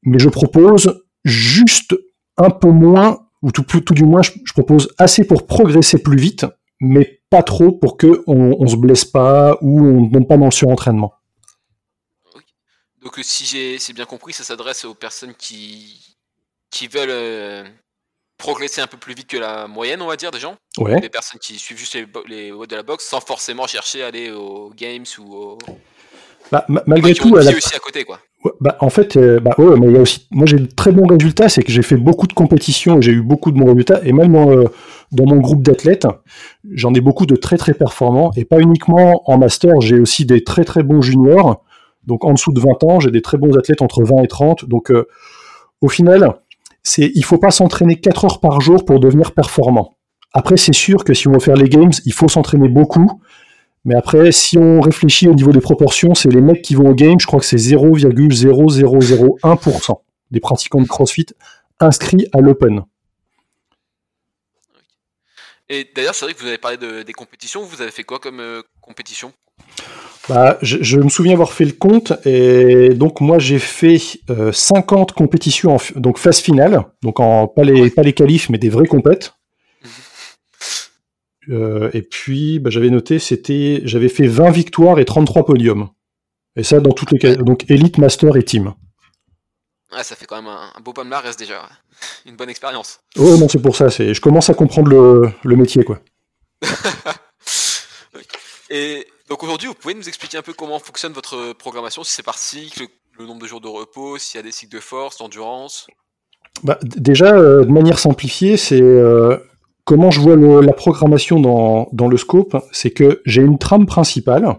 [0.03, 1.95] mais je propose juste
[2.39, 3.63] un peu moins, ou tout,
[3.95, 6.47] du moins, je, propose assez pour progresser plus vite,
[6.81, 10.47] mais pas trop pour que on, se blesse pas ou on ne tombe pas dans
[10.47, 11.13] le surentraînement.
[13.03, 16.17] Donc euh, si j'ai bien compris, ça s'adresse aux personnes qui
[16.71, 17.67] qui veulent
[18.39, 20.57] progresser un peu plus vite que la moyenne, on va dire, des gens.
[20.79, 21.01] Ouais.
[21.01, 24.31] Des personnes qui suivent juste les, les de la boxe sans forcément chercher à aller
[24.31, 25.59] aux games ou aux.
[26.53, 27.51] Bah, malgré tout, elle a...
[27.51, 28.21] aussi à côté, quoi.
[28.61, 30.29] bah, en fait, euh, bah, ouais, mais il y a aussi.
[30.31, 33.23] Moi, j'ai de très bons résultats, c'est que j'ai fait beaucoup de compétitions, j'ai eu
[33.23, 34.67] beaucoup de bons résultats, et même dans, euh,
[35.13, 36.07] dans mon groupe d'athlètes,
[36.71, 40.45] j'en ai beaucoup de très très performants, et pas uniquement en master, j'ai aussi des
[40.45, 41.65] très très bons juniors,
[42.05, 44.67] donc en dessous de 20 ans, j'ai des très bons athlètes entre 20 et 30,
[44.67, 45.09] donc euh,
[45.81, 46.33] au final,
[46.87, 49.99] c'est il faut pas s'entraîner 4 heures par jour pour devenir performant.
[50.33, 53.21] Après, c'est sûr que si on veut faire les games, il faut s'entraîner beaucoup.
[53.85, 56.95] Mais après, si on réfléchit au niveau des proportions, c'est les mecs qui vont au
[56.95, 61.27] game, je crois que c'est 0,0001% des pratiquants de CrossFit
[61.81, 62.85] inscrits à l'Open.
[65.69, 67.65] Et d'ailleurs, c'est vrai que vous avez parlé de, des compétitions.
[67.65, 69.33] Vous avez fait quoi comme euh, compétition?
[70.29, 73.99] Bah, je, me souviens avoir fait le compte et donc moi j'ai fait
[74.53, 78.59] 50 euh, compétitions en donc phase finale, donc en pas les pas les qualifs mais
[78.59, 79.35] des vraies compètes.
[81.49, 85.91] Euh, et puis bah, j'avais noté c'était j'avais fait 20 victoires et 33 podiums.
[86.57, 88.75] Et ça dans toutes les donc élite, master et team.
[89.93, 91.69] Ouais, ça fait quand même un, beau palmarès déjà,
[92.27, 92.99] une bonne expérience.
[93.17, 96.01] Oh non, c'est pour ça, c'est je commence à comprendre le, le métier quoi.
[98.71, 102.23] et donc aujourd'hui, vous pouvez nous expliquer un peu comment fonctionne votre programmation, si c'est
[102.23, 102.87] par cycle,
[103.19, 105.87] le nombre de jours de repos, s'il y a des cycles de force, d'endurance?
[106.63, 109.37] Bah, Déjà, euh, de manière simplifiée, c'est euh,
[109.85, 114.57] comment je vois la programmation dans, dans le scope, c'est que j'ai une trame principale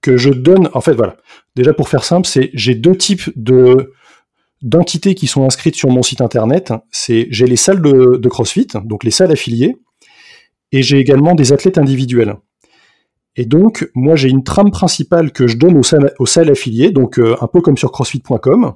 [0.00, 0.70] que je donne.
[0.72, 1.16] En fait, voilà.
[1.54, 3.92] Déjà pour faire simple, c'est j'ai deux types de
[4.62, 6.72] d'entités qui sont inscrites sur mon site internet.
[6.90, 9.76] C'est j'ai les salles de, de CrossFit, donc les salles affiliées,
[10.72, 12.36] et j'ai également des athlètes individuels.
[13.36, 17.36] Et donc, moi, j'ai une trame principale que je donne aux salles, affiliées, donc euh,
[17.40, 18.74] un peu comme sur crossfit.com.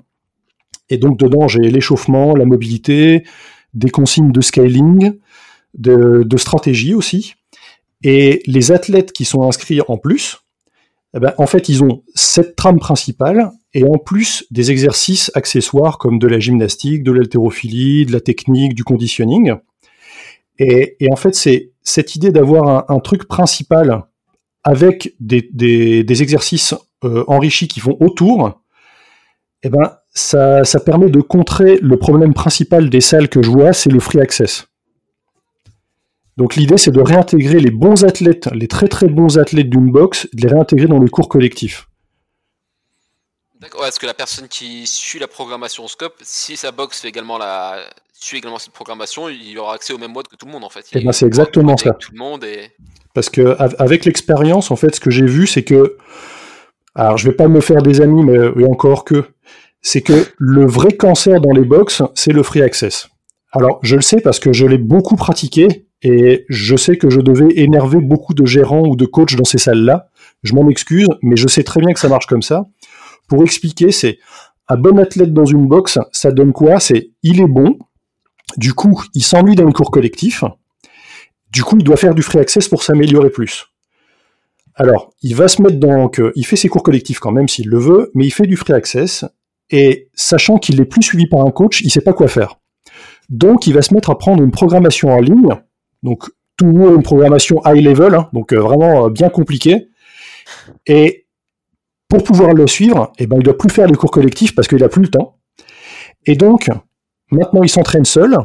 [0.91, 3.25] Et donc, dedans, j'ai l'échauffement, la mobilité,
[3.73, 5.19] des consignes de scaling,
[5.75, 7.35] de, stratégie aussi.
[8.03, 10.39] Et les athlètes qui sont inscrits en plus,
[11.15, 15.99] eh ben, en fait, ils ont cette trame principale et en plus des exercices accessoires
[15.99, 19.55] comme de la gymnastique, de l'haltérophilie, de la technique, du conditioning.
[20.59, 24.05] Et, en fait, c'est cette idée d'avoir un, truc principal
[24.65, 28.63] avec des, exercices euh, enrichis qui vont autour,
[29.63, 33.73] eh ben, ça, ça, permet de contrer le problème principal des salles que je vois,
[33.73, 34.67] c'est le free access.
[36.37, 40.27] Donc l'idée, c'est de réintégrer les bons athlètes, les très très bons athlètes d'une box,
[40.33, 41.90] de les réintégrer dans le cours collectif.
[43.61, 43.85] D'accord.
[43.87, 47.79] Est-ce que la personne qui suit la programmation Scope, si sa box fait également la,
[48.21, 50.71] suit également cette programmation, il aura accès au même mode que tout le monde en
[50.71, 50.85] fait.
[50.93, 51.93] Eh ben, c'est exactement ça.
[51.95, 52.71] Tout le monde et...
[53.15, 55.97] Parce que avec l'expérience, en fait, ce que j'ai vu, c'est que,
[56.95, 59.25] alors je vais pas me faire des amis, mais encore que,
[59.83, 63.09] c'est que le vrai cancer dans les box, c'est le free access.
[63.53, 67.21] Alors je le sais parce que je l'ai beaucoup pratiqué et je sais que je
[67.21, 70.09] devais énerver beaucoup de gérants ou de coachs dans ces salles-là.
[70.43, 72.67] Je m'en excuse, mais je sais très bien que ça marche comme ça.
[73.31, 74.19] Pour expliquer, c'est
[74.69, 76.81] un bon athlète dans une box, ça donne quoi?
[76.81, 77.79] C'est il est bon,
[78.59, 80.45] du coup il s'ennuie dans le cours collectif,
[81.53, 83.67] du coup, il doit faire du free access pour s'améliorer plus.
[84.77, 86.09] Alors, il va se mettre dans...
[86.37, 88.73] il fait ses cours collectifs quand même s'il le veut, mais il fait du free
[88.73, 89.25] access,
[89.69, 92.61] et sachant qu'il n'est plus suivi par un coach, il ne sait pas quoi faire.
[93.29, 95.57] Donc, il va se mettre à prendre une programmation en ligne,
[96.03, 99.89] donc toujours une programmation high level, hein, donc euh, vraiment euh, bien compliquée,
[100.87, 101.27] et
[102.11, 104.79] pour pouvoir le suivre, eh ben, il doit plus faire les cours collectifs parce qu'il
[104.79, 105.39] n'a plus le temps.
[106.27, 106.69] Et donc,
[107.31, 108.37] maintenant, il s'entraîne seul,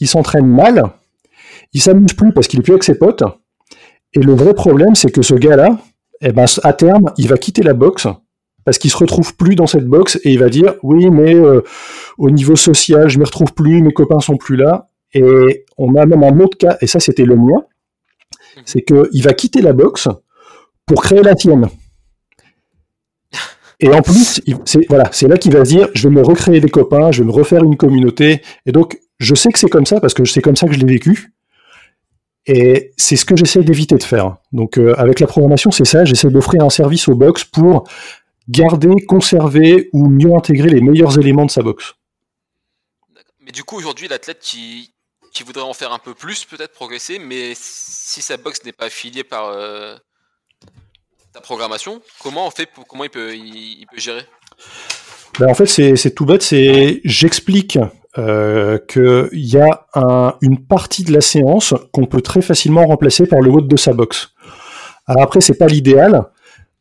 [0.00, 0.82] il s'entraîne mal,
[1.74, 3.22] il s'amuse plus parce qu'il est plus avec ses potes.
[4.14, 5.78] Et le vrai problème, c'est que ce gars-là,
[6.22, 8.08] eh ben, à terme, il va quitter la boxe
[8.64, 11.60] parce qu'il se retrouve plus dans cette boxe et il va dire oui, mais euh,
[12.16, 14.88] au niveau social, je me retrouve plus, mes copains sont plus là.
[15.12, 17.62] Et on a même un autre cas, et ça c'était le mien,
[18.56, 18.62] mhm.
[18.64, 20.08] c'est qu'il va quitter la boxe
[20.86, 21.68] pour créer la tienne.
[23.80, 26.60] Et en plus, c'est voilà, c'est là qu'il va se dire, je vais me recréer
[26.60, 28.42] des copains, je vais me refaire une communauté.
[28.66, 30.78] Et donc, je sais que c'est comme ça parce que c'est comme ça que je
[30.78, 31.32] l'ai vécu.
[32.46, 34.36] Et c'est ce que j'essaie d'éviter de faire.
[34.52, 37.88] Donc euh, avec la programmation, c'est ça, j'essaie d'offrir un service au box pour
[38.48, 41.94] garder, conserver ou mieux intégrer les meilleurs éléments de sa box.
[43.40, 44.92] Mais du coup, aujourd'hui, l'athlète qui,
[45.32, 48.86] qui voudrait en faire un peu plus, peut-être progresser, mais si sa box n'est pas
[48.86, 49.96] affiliée par euh,
[51.34, 54.22] ta programmation, comment on fait pour, comment il peut, il, peut gérer?
[55.40, 57.76] Ben En fait, c'est tout bête, c'est j'explique
[58.18, 63.40] euh, qu'il y a une partie de la séance qu'on peut très facilement remplacer par
[63.40, 64.32] le vote de sa box.
[65.08, 66.22] Alors après, c'est pas l'idéal,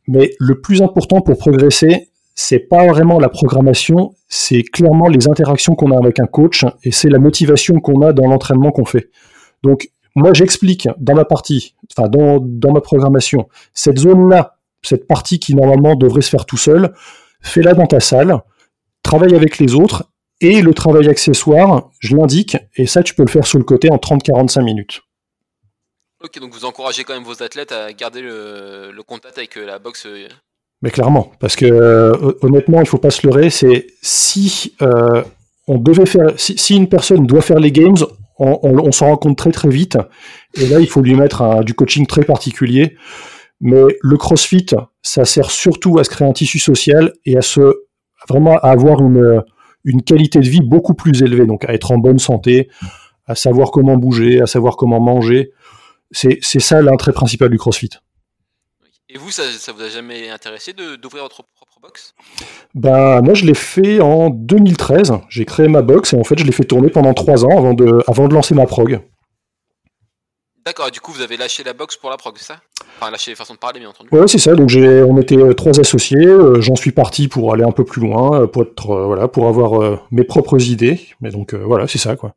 [0.07, 5.73] mais le plus important pour progresser, c'est pas vraiment la programmation, c'est clairement les interactions
[5.73, 9.09] qu'on a avec un coach et c'est la motivation qu'on a dans l'entraînement qu'on fait.
[9.63, 15.39] Donc, moi, j'explique dans ma partie, enfin, dans, dans ma programmation, cette zone-là, cette partie
[15.39, 16.93] qui normalement devrait se faire tout seul,
[17.41, 18.41] fais-la dans ta salle,
[19.01, 20.05] travaille avec les autres
[20.41, 23.89] et le travail accessoire, je l'indique, et ça, tu peux le faire sur le côté
[23.89, 25.01] en 30-45 minutes.
[26.23, 29.79] Ok, donc vous encouragez quand même vos athlètes à garder le, contact avec euh, la
[29.79, 30.05] boxe.
[30.05, 30.27] Euh,
[30.81, 34.75] Mais clairement, parce que euh, honnêtement, il faut pas se leurrer, c'est si
[35.67, 37.95] on devait faire, si, une personne doit faire les games,
[38.63, 39.97] on, s'en rend compte très très vite,
[40.55, 42.97] et là il faut lui mettre du coaching très particulier.
[43.61, 44.67] Mais le CrossFit,
[45.01, 47.73] ça sert surtout à se créer un tissu social et à se
[48.27, 49.41] vraiment à avoir une,
[49.83, 52.69] une qualité de vie beaucoup plus élevée, donc à être en bonne santé,
[53.25, 55.51] à savoir comment bouger, à savoir comment manger.
[56.11, 57.89] C'est ça l'intérêt principal du CrossFit.
[59.09, 62.15] Et vous, ça, ça vous a jamais intéressé d'ouvrir votre propre box
[62.73, 65.13] Ben moi, je l'ai fait en 2013.
[65.29, 67.73] J'ai créé ma box et en fait, je l'ai fait tourner pendant trois ans avant
[67.73, 69.01] de, avant de lancer ma prog.
[70.65, 72.61] D'accord, du coup, vous avez lâché la box pour la prog, c'est ça?
[72.97, 74.09] Enfin, lâché les façons de parler, bien entendu.
[74.13, 74.55] Ouais, c'est ça.
[74.55, 76.25] Donc, on était euh, trois associés.
[76.25, 79.49] Euh, j'en suis parti pour aller un peu plus loin, euh, pour être, voilà, pour
[79.49, 81.01] avoir mes propres idées.
[81.19, 82.33] Mais donc, voilà, c'est ça, quoi.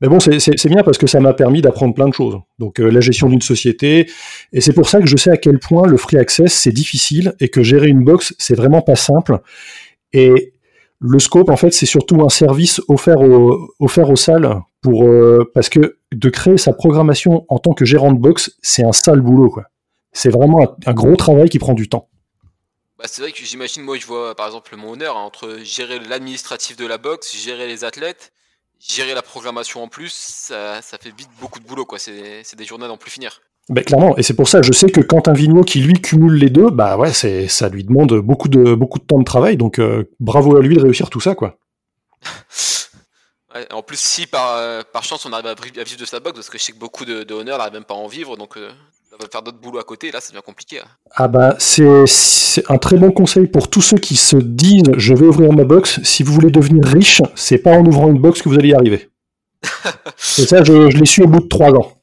[0.00, 2.38] Mais bon, c'est bien parce que ça m'a permis d'apprendre plein de choses.
[2.58, 4.08] Donc, la gestion d'une société.
[4.52, 7.34] Et c'est pour ça que je sais à quel point le free access, c'est difficile
[7.40, 9.40] et que gérer une box, c'est vraiment pas simple.
[10.12, 10.52] Et
[11.00, 13.18] le scope, en fait, c'est surtout un service offert,
[13.78, 18.12] offert aux salles pour, euh, parce que de créer sa programmation en tant que gérant
[18.12, 19.54] de box, c'est un sale boulot.
[20.12, 22.08] C'est vraiment un, gros travail qui prend du temps.
[22.98, 26.00] Bah, c'est vrai que j'imagine, moi, je vois par exemple mon honneur hein, entre gérer
[26.00, 28.32] l'administratif de la boxe, gérer les athlètes,
[28.80, 31.84] gérer la programmation en plus, ça, fait vite beaucoup de boulot.
[31.84, 31.98] quoi.
[31.98, 33.40] C'est des journées d'en plus finir.
[33.68, 36.48] Ben, clairement, et c'est pour ça, je sais que Quentin Vigneault qui lui cumule les
[36.48, 39.78] deux, bah ouais, c'est ça lui demande beaucoup de beaucoup de temps de travail, donc
[39.78, 41.58] euh, bravo à lui de réussir tout ça, quoi.
[43.70, 46.48] en plus, si par, euh, par chance on arrive à, vivre de sa boxe, parce
[46.48, 48.56] que je sais que beaucoup de, de honneurs n'arrivent même pas à en vivre, donc
[48.56, 48.70] euh,
[49.16, 50.80] va faire d'autres boulots à côté, là ça devient compliqué.
[50.80, 50.88] Hein.
[51.12, 52.04] Ah bah c'est
[52.68, 56.00] un très bon conseil pour tous ceux qui se disent je vais ouvrir ma box.
[56.02, 58.74] Si vous voulez devenir riche, c'est pas en ouvrant une box que vous allez y
[58.74, 59.10] arriver.
[60.38, 61.98] et ça, je, je l'ai su au bout de trois ans.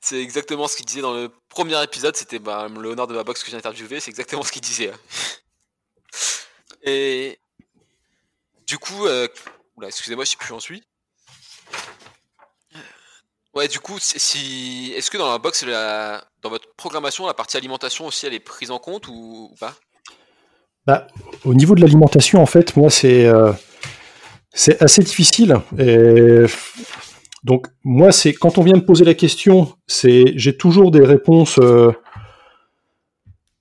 [0.00, 3.24] C'est exactement ce qu'il disait dans le premier épisode, c'était bah, le honneur de ma
[3.24, 4.92] box que j'ai interviewé, c'est exactement ce qu'il disait.
[6.84, 7.40] Et
[8.66, 9.26] du coup, euh...
[9.82, 10.84] excusez-moi, je sais plus où j'en suis.
[13.56, 18.04] Ouais, du coup, si est-ce que dans la box, dans votre programmation, la partie alimentation
[18.04, 19.72] aussi, elle est prise en compte ou, pas?
[20.86, 21.06] Bah,
[21.46, 23.52] Au niveau de l'alimentation, en fait, moi, c'est euh,
[24.78, 25.56] assez difficile.
[27.44, 31.58] Donc moi, c'est quand on vient me poser la question, c'est j'ai toujours des réponses.
[31.58, 31.92] Euh,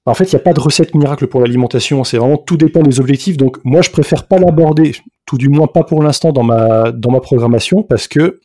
[0.06, 2.04] en fait, il n'y a pas de recette miracle pour l'alimentation.
[2.04, 3.38] C'est vraiment tout dépend des objectifs.
[3.38, 4.92] Donc moi, je préfère pas l'aborder,
[5.26, 8.42] tout du moins pas pour l'instant dans ma dans ma programmation, parce que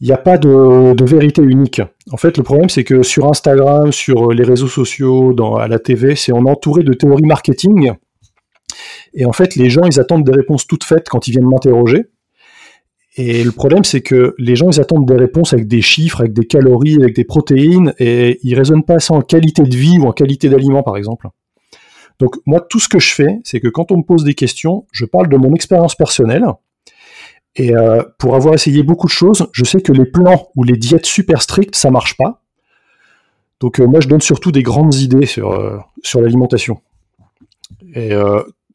[0.00, 1.80] il n'y a pas de, vérité unique.
[2.10, 6.16] En fait, le problème, c'est que sur Instagram, sur les réseaux sociaux, à la TV,
[6.16, 7.92] c'est on est entouré de théories marketing.
[9.14, 12.06] Et en fait, les gens, ils attendent des réponses toutes faites quand ils viennent m'interroger.
[13.16, 16.32] Et le problème, c'est que les gens, ils attendent des réponses avec des chiffres, avec
[16.32, 20.06] des calories, avec des protéines, et ils raisonnent pas ça en qualité de vie ou
[20.06, 21.28] en qualité d'aliment, par exemple.
[22.18, 24.86] Donc moi, tout ce que je fais, c'est que quand on me pose des questions,
[24.90, 26.44] je parle de mon expérience personnelle.
[27.56, 30.76] Et euh, pour avoir essayé beaucoup de choses, je sais que les plans ou les
[30.76, 32.42] diètes super strictes, ça marche pas.
[33.60, 36.80] Donc euh, moi, je donne surtout des grandes idées sur, euh, sur l'alimentation.
[37.94, 38.10] Et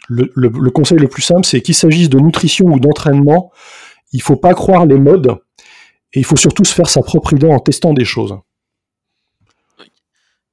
[0.08, 3.52] le, le, conseil le plus simple, c'est qu'il s'agisse de nutrition ou d'entraînement,
[4.14, 5.38] il faut pas croire les modes
[6.14, 8.38] et il faut surtout se faire sa propre idée en testant des choses.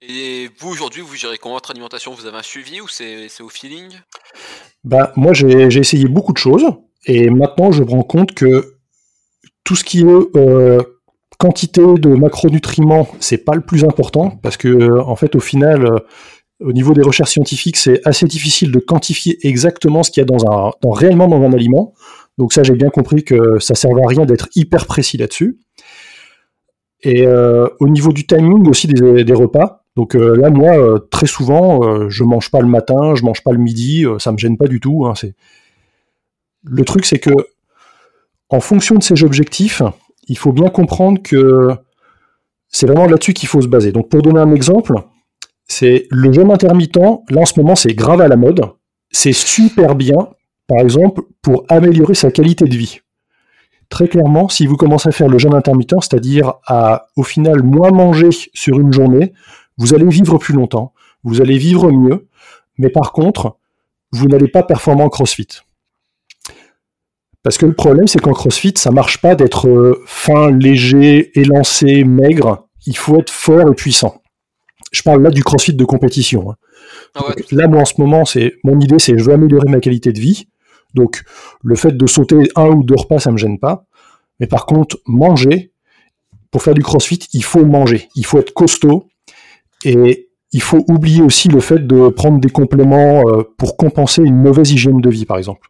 [0.02, 2.12] Et vous aujourd'hui, vous gérez comment votre alimentation?
[2.12, 3.92] Vous avez un suivi ou c'est au feeling?
[4.82, 6.66] Bah, Moi j'ai essayé beaucoup de choses
[7.06, 8.76] et maintenant je me rends compte que
[9.64, 10.80] tout ce qui est euh,
[11.38, 15.98] quantité de macronutriments, c'est pas le plus important parce que en fait au final, euh,
[16.60, 20.26] au niveau des recherches scientifiques, c'est assez difficile de quantifier exactement ce qu'il y a
[20.26, 21.92] dans un, réellement dans un aliment.
[22.38, 25.58] Donc ça, j'ai bien compris que ça servait à rien d'être hyper précis là-dessus.
[27.02, 29.84] Et euh, au niveau du timing aussi des, repas.
[29.96, 33.52] Donc euh, là, moi, euh, très souvent, je mange pas le matin, je mange pas
[33.52, 35.06] le midi, ça me gêne pas du tout.
[35.06, 35.14] Hein,
[36.66, 37.30] le truc, c'est que
[38.48, 39.82] en fonction de ces objectifs,
[40.28, 41.70] il faut bien comprendre que
[42.68, 43.92] c'est vraiment là-dessus qu'il faut se baser.
[43.92, 44.94] Donc pour donner un exemple,
[45.66, 46.96] c'est le jeûne intermittent.
[47.30, 48.60] Là en ce moment, c'est grave à la mode.
[49.10, 50.28] C'est super bien
[50.66, 53.00] par exemple, pour améliorer sa qualité de vie.
[53.88, 57.90] Très clairement, si vous commencez à faire le jeûne intermittent, c'est-à-dire à au final moins
[57.90, 59.32] manger sur une journée,
[59.78, 62.26] vous allez vivre plus longtemps, vous allez vivre mieux,
[62.78, 63.58] mais par contre,
[64.10, 65.46] vous n'allez pas performer en CrossFit.
[67.46, 72.02] Parce que le problème, c'est qu'en CrossFit, ça marche pas d'être euh, fin, léger, élancé,
[72.02, 72.66] maigre.
[72.86, 74.20] Il faut être fort et puissant.
[74.90, 76.50] Je parle là du CrossFit de compétition.
[76.50, 76.56] Hein.
[77.14, 80.10] Ah là, moi, en ce moment, c'est mon idée, c'est je veux améliorer ma qualité
[80.10, 80.48] de vie.
[80.94, 81.22] Donc,
[81.62, 83.84] le fait de sauter un ou deux repas, ça me gêne pas.
[84.40, 85.70] Mais par contre, manger,
[86.50, 88.08] pour faire du CrossFit, il faut manger.
[88.16, 89.06] Il faut être costaud.
[89.84, 94.42] Et il faut oublier aussi le fait de prendre des compléments euh, pour compenser une
[94.42, 95.68] mauvaise hygiène de vie, par exemple.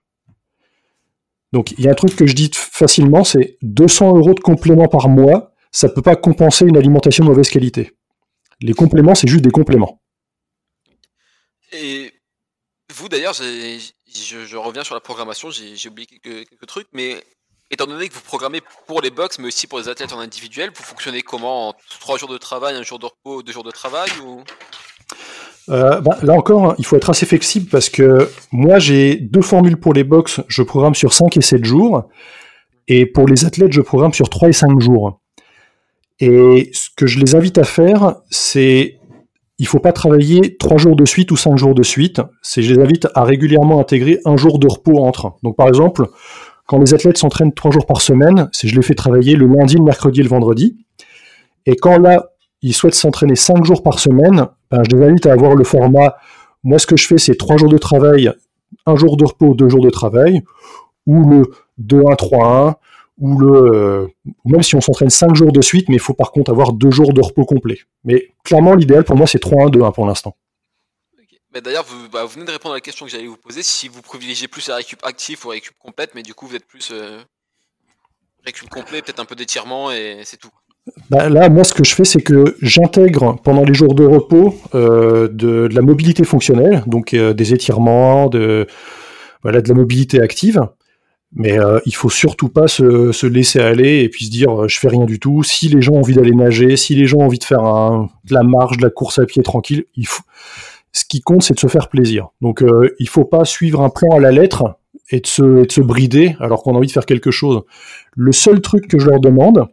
[1.53, 4.89] Donc, il y a un truc que je dis facilement, c'est 200 euros de compléments
[4.89, 7.93] par mois, ça ne peut pas compenser une alimentation de mauvaise qualité.
[8.61, 10.01] Les compléments, c'est juste des compléments.
[11.73, 12.13] Et
[12.93, 17.23] vous, d'ailleurs, je, reviens sur la programmation, j'ai oublié quelques, trucs, mais
[17.71, 20.71] étant donné que vous programmez pour les box, mais aussi pour les athlètes en individuel,
[20.75, 21.69] vous fonctionnez comment?
[21.69, 24.43] En trois jours de travail, un jour de repos, deux jours de travail ou...
[25.69, 29.43] Euh, bah, là encore, hein, il faut être assez flexible parce que moi j'ai deux
[29.43, 32.05] formules pour les box, je programme sur 5 et 7 jours,
[32.89, 35.21] et pour les athlètes, je programme sur 3 et 5 jours.
[36.21, 38.99] Et ce que je les invite à faire, c'est
[39.59, 42.21] il faut pas travailler 3 jours de suite ou 5 jours de suite.
[42.43, 45.35] C'est je les invite à régulièrement intégrer un jour de repos entre.
[45.43, 46.07] Donc par exemple,
[46.67, 49.77] quand les athlètes s'entraînent 3 jours par semaine, c'est je les fais travailler le lundi,
[49.77, 50.77] le mercredi et le vendredi.
[51.65, 52.27] Et quand là,
[52.63, 56.17] ils souhaitent s'entraîner 5 jours par semaine, ben, je les invite à avoir le format.
[56.65, 58.33] Moi, ce que je fais, c'est 3 jours de travail,
[58.87, 60.43] un jour de repos, 2 jours de travail,
[61.07, 62.75] ou le 2-1-3-1,
[63.19, 64.07] ou le, euh,
[64.45, 66.91] même si on s'entraîne 5 jours de suite, mais il faut par contre avoir 2
[66.91, 67.79] jours de repos complet.
[68.05, 70.37] Mais clairement, l'idéal pour moi, c'est 3-1-2-1 pour l'instant.
[71.61, 74.03] D'ailleurs, bah, vous, venez de répondre à la question que j'allais vous poser, si vous
[74.03, 76.91] privilégiez plus la récup active ou la récup complète, mais du coup, vous êtes plus
[76.91, 77.23] euh,
[78.45, 80.51] récup complet, peut-être un peu d'étirement, et c'est tout.
[81.11, 84.55] Bah, là, moi, ce que je fais, c'est que j'intègre pendant les jours de repos
[84.75, 88.67] euh, de, la mobilité fonctionnelle, donc euh, des étirements, de,
[89.43, 90.61] voilà, de la mobilité active.
[91.33, 94.89] Mais euh, il faut surtout pas se, laisser aller et puis se dire je fais
[94.89, 95.43] rien du tout.
[95.43, 98.35] Si les gens ont envie d'aller nager, si les gens ont envie de faire de
[98.35, 100.23] la marche, de la course à pied tranquille, il faut...
[100.93, 102.29] ce qui compte, c'est de se faire plaisir.
[102.41, 102.65] Donc
[103.01, 104.79] il faut pas suivre un plan à la lettre
[105.11, 107.63] et de se, et de se brider alors qu'on a envie de faire quelque chose.
[108.15, 109.67] Le seul truc que je leur demande,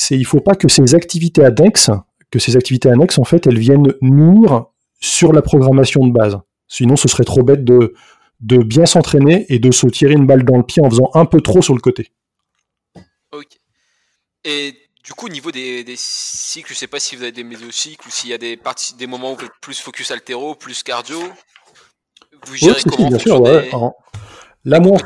[0.00, 1.90] c'est il faut pas que ces activités annexes,
[2.30, 4.64] que ces activités annexes, en fait, elles viennent nuire
[4.98, 6.38] sur la programmation de base.
[6.68, 7.94] Sinon, ce serait trop bête de,
[8.40, 11.26] de bien s'entraîner et de se tirer une balle dans le pied en faisant un
[11.26, 12.12] peu trop sur le côté.
[13.32, 13.58] Ok.
[14.44, 18.08] Et du coup, au niveau des, cycles, je sais pas si vous avez des mésocycles
[18.08, 20.82] ou s'il y a des, parties, des moments où vous êtes plus focus altéro, plus
[20.82, 21.20] cardio.
[22.46, 23.42] Vous gérez comment bien sûr,
[24.66, 24.98] Là, moi,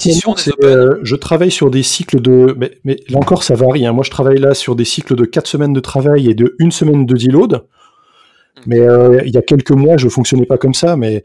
[0.64, 2.56] euh, je travaille sur des cycles de.
[2.84, 3.86] Mais, là encore, ça varie.
[3.86, 3.92] Hein.
[3.92, 6.72] Moi, je travaille là sur des cycles de 4 semaines de travail et de une
[6.72, 7.52] semaine de deload.
[7.54, 8.60] Hmm.
[8.66, 10.96] Mais euh, il y a quelques mois, je fonctionnais pas comme ça.
[10.96, 11.22] Mais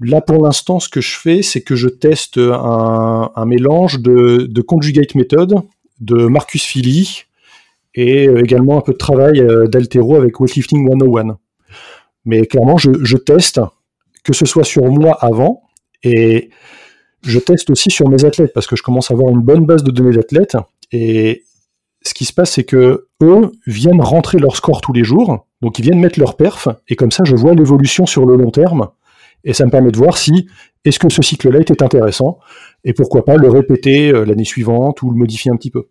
[0.00, 4.60] là, pour l'instant, ce que je fais, c'est que je teste un, mélange de, de,
[4.60, 5.54] conjugate method,
[6.00, 7.26] de Marcus Philly
[7.94, 11.38] et euh, également un peu de travail d'altéro avec Weightlifting 101.
[12.24, 13.60] Mais clairement, je, je teste,
[14.24, 15.62] que ce soit sur moi avant
[16.02, 16.50] et
[17.22, 19.82] je teste aussi sur mes athlètes parce que je commence à avoir une bonne base
[19.82, 20.56] de données d'athlètes.
[20.92, 21.44] Et
[22.02, 25.46] ce qui se passe, c'est que eux viennent rentrer leur score tous les jours.
[25.62, 26.68] Donc ils viennent mettre leur perf.
[26.88, 28.90] Et comme ça, je vois l'évolution sur le long terme.
[29.44, 30.48] Et ça me permet de voir si
[30.84, 32.38] est-ce que ce cycle-là était intéressant?
[32.84, 35.88] Et pourquoi pas le répéter euh, l'année suivante ou le modifier un petit peu.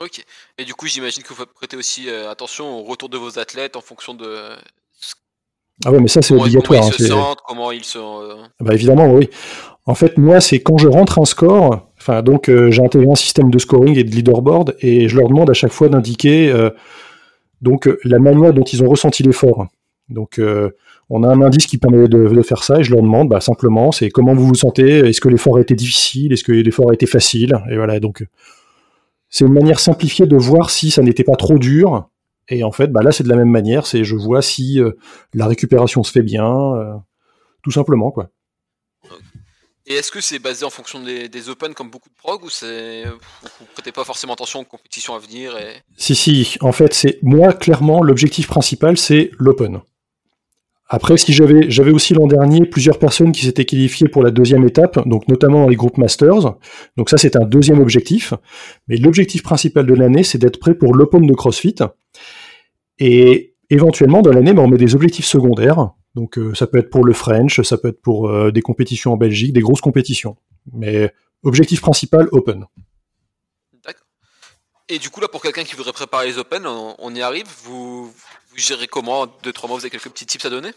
[0.00, 0.24] Ok.
[0.58, 3.76] Et du coup, j'imagine que vous prêtez aussi euh, attention au retour de vos athlètes
[3.76, 4.50] en fonction de.
[5.84, 6.80] Ah ouais, mais ça c'est obligatoire.
[6.80, 8.20] Comment ils hein, se sentent, comment ils sont.
[8.22, 9.28] Euh, ah bah évidemment, oui.
[9.86, 13.14] En fait, moi, c'est quand je rentre un score, enfin, donc euh, j'ai intégré un
[13.14, 16.70] système de scoring et de leaderboard, et je leur demande à chaque fois d'indiquer euh,
[17.60, 19.66] donc euh, la manière dont ils ont ressenti l'effort.
[20.10, 20.38] Donc,
[21.08, 23.90] on a un indice qui permet de, faire ça, et je leur demande bah, simplement,
[23.90, 26.94] c'est comment vous vous sentez, est-ce que l'effort a été difficile, est-ce que l'effort a
[26.94, 28.00] été facile, et voilà.
[28.00, 28.26] Donc,
[29.30, 32.08] c'est une manière simplifiée de voir si ça n'était pas trop dur.
[32.50, 34.78] Et en fait, bah là, c'est de la même manière, c'est je vois si
[35.32, 36.74] la récupération se fait bien,
[37.62, 38.28] tout simplement, quoi.
[39.86, 43.04] Et est-ce que c'est basé en fonction des, Open comme beaucoup de prog ou c'est
[43.04, 45.82] vous prêtez pas forcément attention aux compétitions à venir et...
[45.96, 49.82] Si si, en fait c'est moi clairement l'objectif principal c'est l'Open.
[50.86, 54.64] Après, si j'avais, j'avais aussi l'an dernier plusieurs personnes qui s'étaient qualifiées pour la deuxième
[54.64, 56.56] étape, donc notamment les groupes Masters.
[56.96, 58.34] Donc ça, c'est un deuxième objectif.
[58.86, 61.76] Mais l'objectif principal de l'année, c'est d'être prêt pour l'Open de CrossFit.
[62.98, 65.90] Et éventuellement, dans l'année, ben, on met des objectifs secondaires.
[66.14, 69.12] Donc euh, ça peut être pour le French, ça peut être pour euh, des compétitions
[69.12, 70.36] en Belgique, des grosses compétitions.
[70.72, 71.12] Mais
[71.42, 72.66] objectif principal, Open.
[73.84, 74.06] D'accord.
[74.88, 77.46] Et du coup, là, pour quelqu'un qui voudrait préparer les Open, on, y arrive?
[77.64, 78.12] Vous,
[78.56, 79.26] gérez comment?
[79.42, 80.70] Deux, trois mois, vous avez quelques petits tips à donner?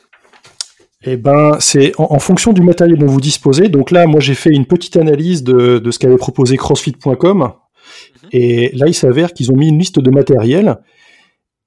[1.03, 3.69] Eh ben, c'est en, fonction du matériel dont vous disposez.
[3.69, 7.37] Donc là, moi, j'ai fait une petite analyse de, de ce qu'avait proposé CrossFit.com.
[7.37, 8.29] Mhm.
[8.31, 10.79] Et là, il s'avère qu'ils ont mis une liste de matériel.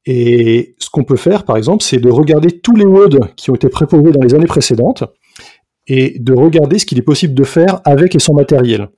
[0.07, 3.55] Et ce qu'on peut faire, par exemple, c'est de regarder tous les WOD qui ont
[3.55, 5.05] été préposés dans les années précédentes
[5.87, 8.89] et de regarder ce qu'il est possible de faire avec et sans matériel.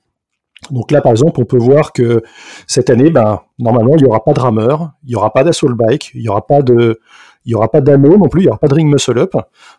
[0.71, 2.23] Donc là, par exemple, on peut voir que
[2.67, 5.75] cette année, ben, normalement, il n'y aura pas de rameur, il n'y aura pas d'assault
[5.75, 9.17] bike, il n'y aura pas d'anneau non plus, il n'y aura pas de ring muscle
[9.17, 9.33] up.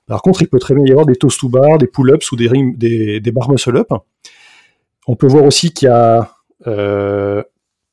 [0.07, 2.37] Par contre, il peut très bien y avoir des toast to bar, des pull-ups ou
[2.37, 3.89] des, ring, des, des bar muscle up.
[5.07, 6.31] On peut voir aussi qu'il y a,
[6.66, 7.43] euh,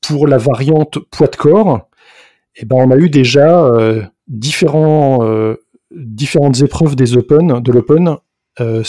[0.02, 1.88] pour la variante poids de corps,
[2.56, 4.04] eh ben, on a eu déjà euh,
[4.64, 5.56] euh,
[5.92, 8.18] différentes épreuves des open, de l'open
[8.60, 8.84] euh,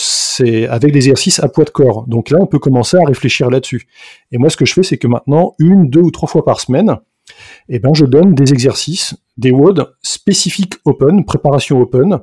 [0.69, 2.07] avec des exercices à poids de corps.
[2.09, 3.87] Donc là, on peut commencer à réfléchir là-dessus.
[4.33, 6.61] Et moi, ce que je fais, c'est que maintenant, une, deux ou trois fois par
[6.61, 6.97] semaine,
[7.69, 12.19] eh ben, je donne des exercices, des WOD spécifiques open, préparation open,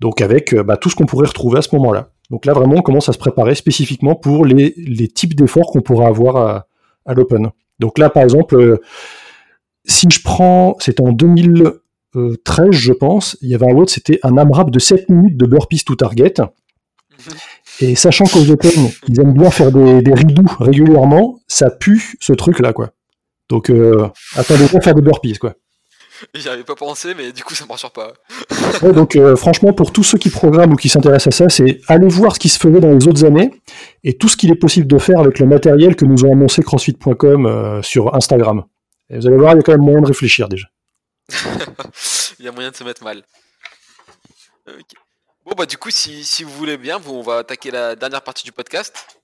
[0.00, 2.10] donc avec bah, tout ce qu'on pourrait retrouver à ce moment-là.
[2.30, 4.72] Donc là, vraiment, on commence à se préparer spécifiquement pour les,
[5.08, 6.66] types d'efforts qu'on pourra avoir
[7.06, 7.50] à, l'open.
[7.78, 8.80] Donc là, par exemple,
[9.88, 11.72] si je prends, c'était en 2000,
[12.44, 15.46] 13, je pense, il y avait un autre, c'était un AMRAP de 7 minutes de
[15.46, 16.34] burpees to target.
[16.40, 17.34] Mhm.
[17.80, 22.32] Et sachant qu'aux Open, ils aiment bien faire des, des ridoux régulièrement, ça pue ce
[22.32, 22.90] truc-là, quoi.
[23.48, 25.54] Donc, euh, attendez pas faire des burpees, quoi.
[26.34, 28.12] J'y avais pas pensé, mais du coup, ça me rassure pas.
[28.92, 32.08] donc, euh, franchement, pour tous ceux qui programment ou qui s'intéressent à ça, c'est aller
[32.08, 33.52] voir ce qui se faisait dans les autres années
[34.02, 36.62] et tout ce qu'il est possible de faire avec le matériel que nous ont annoncé
[36.62, 38.64] CrossFit.com euh, sur Instagram.
[39.10, 40.66] Et vous allez voir, il y a quand même moyen de réfléchir déjà.
[42.38, 43.22] Il y a moyen de se mettre mal.
[45.44, 48.52] Bon, bah, du coup, si, vous voulez bien, on va attaquer la dernière partie du
[48.52, 49.18] podcast.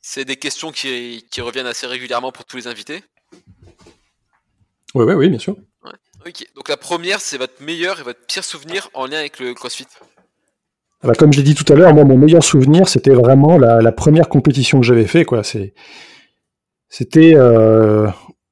[0.00, 3.04] C'est des questions qui, reviennent assez régulièrement pour tous les invités.
[4.94, 5.56] Oui, oui, oui, bien sûr.
[6.26, 9.54] Ok, donc la première, c'est votre meilleur et votre pire souvenir en lien avec le
[9.54, 9.86] CrossFit.
[11.02, 13.56] Ah bah, comme je l'ai dit tout à l'heure, moi, mon meilleur souvenir, c'était vraiment
[13.56, 15.24] la, première compétition que j'avais fait.
[15.24, 15.42] Quoi.
[15.44, 18.08] C'était euh,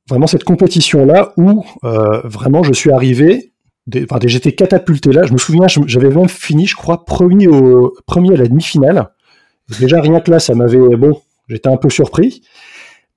[0.09, 3.52] vraiment cette compétition-là où euh, vraiment je suis arrivé,
[4.04, 5.24] enfin, j'étais catapulté là.
[5.24, 9.11] Je me souviens, j'avais même fini, je crois, premier, au, premier à la demi-finale.
[9.80, 12.42] Déjà rien que là, ça m'avait bon, j'étais un peu surpris.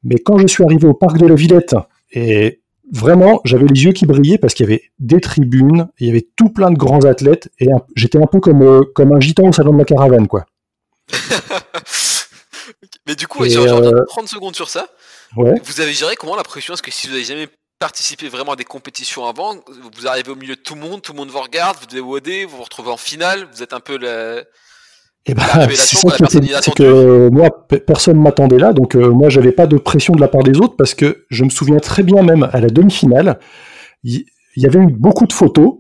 [0.04, 1.76] Mais quand je suis arrivé au parc de la Villette
[2.12, 2.62] et
[2.92, 6.28] vraiment, j'avais les yeux qui brillaient parce qu'il y avait des tribunes, il y avait
[6.36, 9.52] tout plein de grands athlètes et j'étais un peu comme euh, comme un gitan au
[9.52, 10.46] salon de la caravane, quoi.
[13.08, 14.06] Mais du coup, j'ai euh...
[14.08, 14.88] 30 secondes sur ça.
[15.36, 16.74] Vous avez géré comment la pression?
[16.74, 17.48] Est-ce que si vous n'avez jamais
[17.80, 19.56] participé vraiment à des compétitions avant,
[19.94, 22.02] vous arrivez au milieu de tout le monde, tout le monde vous regarde, vous devez
[22.02, 24.44] WOD, vous vous retrouvez en finale, vous êtes un peu le...
[25.26, 25.44] Eh ben,
[25.76, 27.50] c'est que moi,
[27.86, 30.76] personne m'attendait là, donc euh, moi, j'avais pas de pression de la part des autres
[30.76, 33.40] parce que je me souviens très bien, même à la demi-finale,
[34.04, 34.26] il
[34.56, 35.76] y, avait eu beaucoup de photos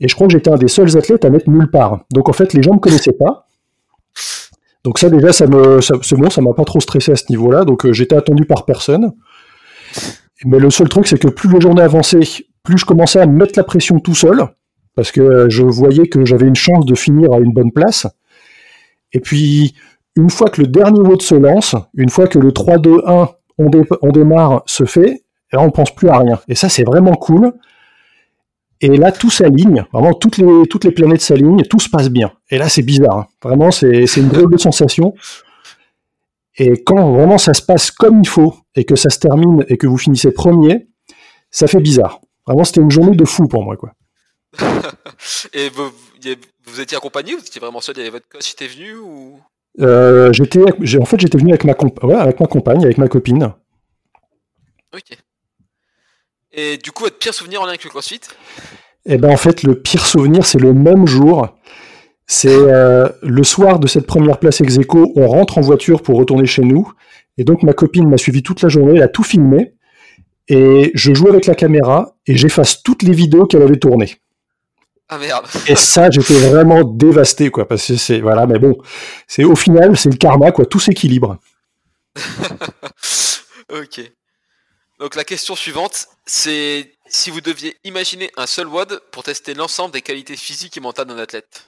[0.00, 2.04] et je crois que j'étais un des seuls athlètes à mettre nulle part.
[2.12, 3.45] Donc en fait, les gens me connaissaient pas.
[4.86, 7.64] Donc ça déjà, ça me, c'est bon, ça m'a pas trop stressé à ce niveau-là.
[7.64, 9.10] Donc euh, j'étais attendu par personne.
[10.44, 12.20] Mais le seul truc, c'est que plus les journées avançaient,
[12.62, 14.46] plus je commençais à me mettre la pression tout seul,
[14.94, 18.06] parce que euh, je voyais que j'avais une chance de finir à une bonne place.
[19.12, 19.74] Et puis,
[20.14, 24.62] une fois que le dernier vote se lance, une fois que le 3-2-1, on, démarre,
[24.66, 26.38] se fait, là, on pense plus à rien.
[26.46, 27.54] Et ça, c'est vraiment cool.
[28.80, 32.32] Et là, tout s'aligne, vraiment toutes les, toutes les planètes s'alignent, tout se passe bien.
[32.50, 33.18] Et là, c'est bizarre.
[33.18, 33.26] Hein.
[33.42, 35.14] Vraiment, c'est une drôle de sensation.
[36.58, 39.76] Et quand vraiment ça se passe comme il faut, et que ça se termine, et
[39.76, 40.88] que vous finissez premier,
[41.50, 42.20] ça fait bizarre.
[42.46, 43.76] Vraiment, c'était une journée de fou pour moi.
[43.76, 43.92] quoi.
[45.52, 45.90] et vous,
[46.66, 48.96] vous, étiez accompagné Vous étiez vraiment seul Il y avait votre coach qui était venu
[48.96, 49.40] ou...
[49.80, 51.72] Euh, j'étais, en fait, j'étais venu avec ma,
[52.18, 53.52] avec ma compagne, avec ma copine.
[54.94, 55.18] Ok.
[56.56, 58.20] Et du coup, votre pire souvenir en lien avec le CrossFit?
[59.04, 61.48] Eh ben en fait, le pire souvenir, c'est le même jour.
[62.26, 66.18] C'est euh, le soir de cette première place ex aequo, on rentre en voiture pour
[66.18, 66.90] retourner chez nous.
[67.38, 69.74] Et donc ma copine m'a suivi toute la journée, elle a tout filmé.
[70.48, 74.16] Et je joue avec la caméra et j'efface toutes les vidéos qu'elle avait tournées.
[75.08, 75.46] Ah merde.
[75.68, 78.76] Et ça, j'étais vraiment dévasté, quoi, parce que c'est voilà, mais bon,
[79.28, 81.38] c'est au final, c'est le karma, quoi, tout s'équilibre.
[83.72, 84.10] ok.
[84.98, 89.92] Donc la question suivante, c'est si vous deviez imaginer un seul WOD pour tester l'ensemble
[89.92, 91.66] des qualités physiques et mentales d'un athlète.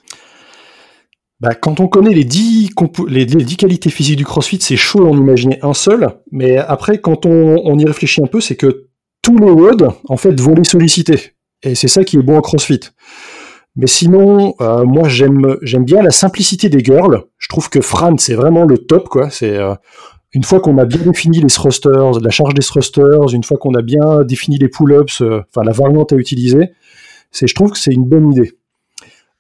[1.41, 2.71] Bah, quand on connaît les 10,
[3.07, 3.27] les,
[3.57, 6.09] qualités physiques du CrossFit, c'est chaud d'en imaginer un seul.
[6.33, 8.89] Mais après, quand on, y réfléchit un peu, c'est que
[9.23, 11.35] tous les WOD, en fait, vont les solliciter.
[11.63, 12.81] Et c'est ça qui est bon en CrossFit.
[13.77, 17.23] Mais sinon, euh, moi, j'aime j'aime bien la simplicité des girls.
[17.37, 19.31] Je trouve que Fran, c'est vraiment le top, quoi.
[19.31, 19.75] C'est euh,
[20.33, 23.75] une fois qu'on a bien défini les thrusters, la charge des thrusters, une fois qu'on
[23.75, 26.73] a bien défini les pull-ups, euh, enfin la variante à utiliser,
[27.31, 28.53] c'est, je trouve que c'est une bonne idée.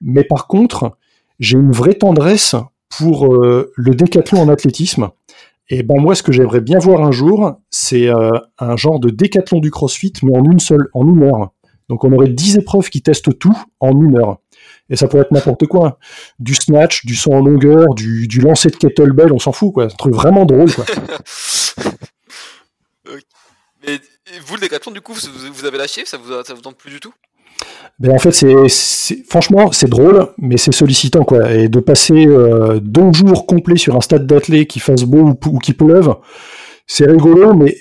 [0.01, 0.97] Mais par contre,
[1.41, 2.55] j'ai une vraie tendresse
[2.89, 5.11] pour euh, le décathlon en athlétisme.
[5.71, 9.11] Et ben moi, ce que j'aimerais bien voir un jour, c'est euh, un genre de
[9.11, 11.53] décathlon du CrossFit, mais en une seule, en une heure.
[11.91, 14.39] Donc on aurait 10 épreuves qui testent tout en une heure.
[14.91, 15.99] Et ça pourrait être n'importe quoi.
[16.39, 19.89] Du snatch, du saut en longueur, du, du lancer de kettlebell, on s'en fout, quoi.
[19.89, 20.85] C'est un truc vraiment drôle, quoi.
[23.87, 24.01] Mais
[24.41, 27.01] vous, le décathlon, du coup, vous, avez lâché Ça vous, ça vous tente plus du
[27.01, 27.13] tout?
[27.99, 31.51] Ben en fait, c'est franchement, c'est drôle, mais c'est sollicitant, quoi.
[31.53, 35.37] Et de passer euh, deux jours complets sur un stade d'athlète qui fasse beau ou,
[35.47, 36.15] ou qui pleuve,
[36.87, 37.77] c'est rigolo, mais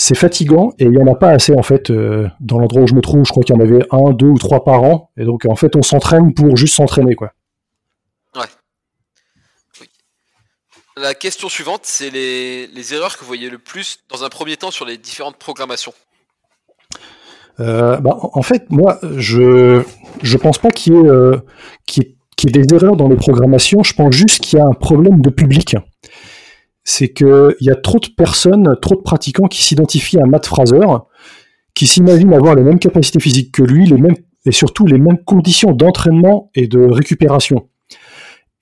[0.00, 2.86] c'est fatigant et il n'y en a pas assez en fait euh, dans l'endroit où
[2.86, 3.22] je me trouve.
[3.26, 5.10] Je crois qu'il y en avait un, deux ou trois par an.
[5.18, 7.34] Et donc en fait, on s'entraîne pour juste s'entraîner, quoi.
[8.34, 8.46] Ouais.
[10.96, 14.56] La question suivante, c'est les, les, erreurs que vous voyez le plus dans un premier
[14.56, 15.92] temps sur les différentes programmations.
[17.60, 19.82] Euh, bah, en fait, moi, je
[20.22, 21.36] je pense pas qu'il y, euh,
[21.86, 23.82] qu y, ait des erreurs dans les programmations.
[23.82, 25.76] Je pense juste qu'il y a un problème de public
[26.84, 30.86] c'est qu'il y a trop de personnes, trop de pratiquants qui s'identifient à Matt Fraser,
[31.74, 34.16] qui s'imaginent avoir les mêmes capacités physiques que lui, les mêmes,
[34.46, 37.68] et surtout les mêmes conditions d'entraînement et de récupération.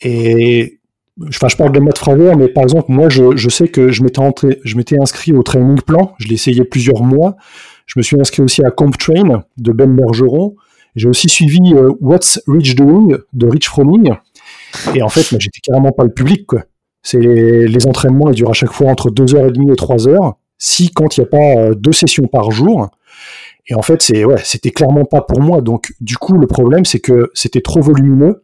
[0.00, 0.80] Et
[1.28, 4.98] enfin, je parle de Matt Fraser, mais par exemple, moi, je, sais que je m'étais,
[4.98, 7.36] inscrit au training plan, je l'ai essayé plusieurs mois.
[7.86, 10.56] Je me suis inscrit aussi à Comp Train de Ben Bergeron.
[10.94, 14.14] J'ai aussi suivi euh, What's Rich Doing de Rich Froning.
[14.94, 16.64] Et en fait, j'étais carrément pas le public, quoi.
[17.02, 20.34] C'est les, entraînements, ils durent à chaque fois entre 2h30 et 3h.
[20.58, 22.88] Si, quand il n'y a pas euh, deux sessions par jour.
[23.68, 25.60] Et en fait, c'est ouais, c'était clairement pas pour moi.
[25.60, 28.42] Donc, du coup, le problème, c'est que c'était trop volumineux.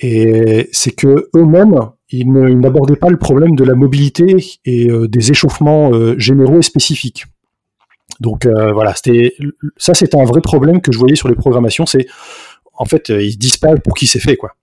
[0.00, 5.30] Et c'est que eux-mêmes, ils n'abordaient pas le problème de la mobilité et euh, des
[5.30, 7.26] échauffements euh, généraux et spécifiques.
[8.20, 9.34] Donc voilà, c'était
[9.76, 11.84] ça, c'était un vrai problème que je voyais sur les programmations.
[11.84, 12.06] C'est
[12.74, 14.54] en fait, ils se disent pas pour qui c'est fait, quoi.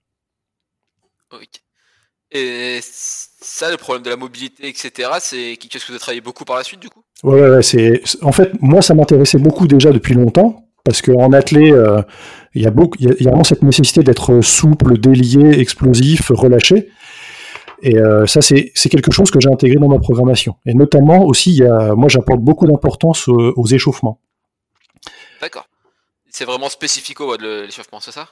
[2.34, 6.20] Et ça, le problème de la mobilité, etc., c'est quelque chose que vous avez travaillé
[6.20, 7.02] beaucoup par la suite, du coup?
[7.22, 8.02] Ouais, ouais, c'est.
[8.22, 12.02] En fait, moi, ça m'intéressait beaucoup déjà depuis longtemps, parce qu'en athlé, euh,
[12.54, 16.88] il y a beaucoup, il y, a vraiment cette nécessité d'être souple, délié, explosif, relâché.
[17.82, 20.54] Et euh, ça, c'est quelque chose que j'ai intégré dans ma programmation.
[20.64, 24.20] Et notamment aussi, y a, moi, j'apporte beaucoup d'importance aux, échauffements.
[25.40, 25.66] D'accord.
[26.30, 28.28] C'est vraiment spécifique au de l'échauffement, c'est ça?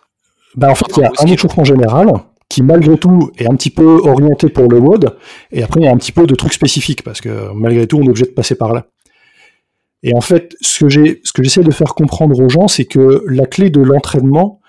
[0.54, 2.08] Ben, En fait, il y a un échauffement général,
[2.50, 5.16] qui malgré tout est un petit peu orienté pour le WOD,
[5.52, 7.96] et après il y a un petit peu de trucs spécifiques, parce que malgré tout
[7.96, 8.88] on est obligé de passer par là.
[10.02, 13.70] Et en fait, ce que j'essaie de faire comprendre aux gens, c'est que la clé
[13.70, 14.60] de l'entraînement,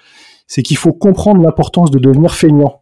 [0.46, 2.82] c'est qu'il faut comprendre l'importance de devenir feignant.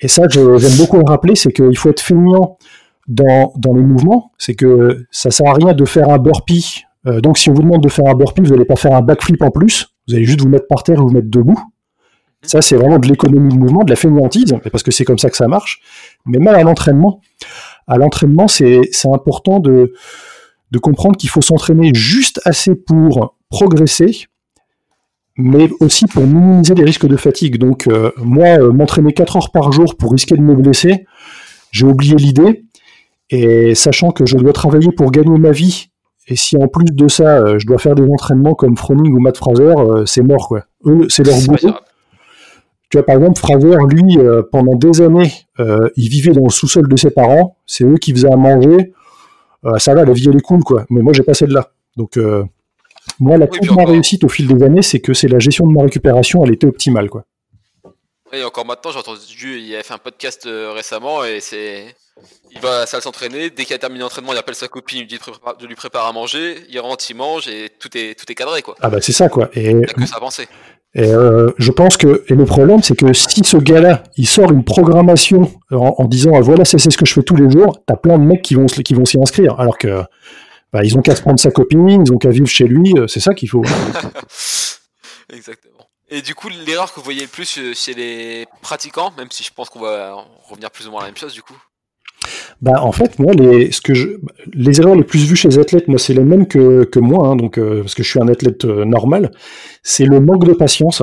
[0.00, 2.58] Et ça, j'aime beaucoup le rappeler, c'est qu'il faut être feignant
[3.08, 6.84] dans, dans les mouvements, c'est que ça sert à rien de faire un burpee.
[7.06, 9.02] Euh, donc si on vous demande de faire un burpee, vous n'allez pas faire un
[9.02, 11.60] backflip en plus, vous allez juste vous mettre par terre et vous mettre debout.
[12.42, 15.28] Ça, c'est vraiment de l'économie de mouvement, de la fainéantise, parce que c'est comme ça
[15.28, 15.80] que ça marche.
[16.24, 17.20] Mais même à l'entraînement,
[17.86, 19.92] à l'entraînement, c'est important de,
[20.70, 24.26] de comprendre qu'il faut s'entraîner juste assez pour progresser,
[25.36, 27.58] mais aussi pour minimiser les risques de fatigue.
[27.58, 31.06] Donc, euh, moi, euh, m'entraîner 4 heures par jour pour risquer de me blesser,
[31.70, 32.64] j'ai oublié l'idée.
[33.30, 35.90] Et sachant que je dois travailler pour gagner ma vie,
[36.26, 39.20] et si en plus de ça, euh, je dois faire des entraînements comme Froning ou
[39.20, 39.74] Matt Fraser,
[40.06, 40.64] c'est mort, quoi.
[40.84, 41.74] Eux, c'est leur boulot.
[42.90, 46.50] Tu vois, par exemple, Fraser, lui, euh, pendant des années, euh, il vivait dans le
[46.50, 47.56] sous-sol de ses parents.
[47.64, 48.92] C'est eux qui faisaient à manger.
[49.64, 50.86] Euh, ça va, la vie, elle est cool, quoi.
[50.90, 51.70] Mais moi, j'ai pas celle-là.
[51.96, 52.18] Donc,
[53.20, 55.66] moi, la clé de ma réussite au fil des années, c'est que c'est la gestion
[55.66, 57.24] de ma récupération, elle était optimale, quoi.
[58.32, 61.94] Et encore maintenant, j'ai entendu, il a fait un podcast récemment et c'est.
[62.52, 64.98] Il va à la salle s'entraîner, dès qu'il a terminé l'entraînement, il appelle sa copine,
[64.98, 65.18] il lui dit
[65.58, 68.60] de lui préparer à manger, il rentre, il mange et tout est, tout est cadré
[68.60, 68.74] quoi.
[68.80, 69.48] Ah bah c'est ça quoi.
[69.54, 69.72] Et...
[69.72, 70.18] Que ça.
[70.94, 74.50] Et euh, je pense que et le problème, c'est que si ce gars-là, il sort
[74.50, 77.94] une programmation en, disant ah, voilà, c'est ce que je fais tous les jours, t'as
[77.94, 80.02] plein de mecs qui vont qui vont s'y inscrire, alors que
[80.72, 83.06] bah, ils ont qu'à se prendre sa copine, ils ont qu'à vivre chez lui, euh,
[83.06, 83.62] c'est ça qu'il faut.
[85.32, 85.79] Exactement.
[86.10, 89.44] Et du coup, l'erreur que vous voyez le plus euh, chez les pratiquants, même si
[89.44, 91.56] je pense qu'on va revenir plus ou moins à la même chose, du coup.
[92.60, 93.92] Bah, en fait, moi, les, ce que
[94.52, 97.28] les erreurs les plus vues chez les athlètes, moi, c'est les mêmes que, que moi,
[97.28, 99.30] hein, donc, euh, parce que je suis un athlète euh, normal.
[99.82, 101.02] C'est le manque de patience.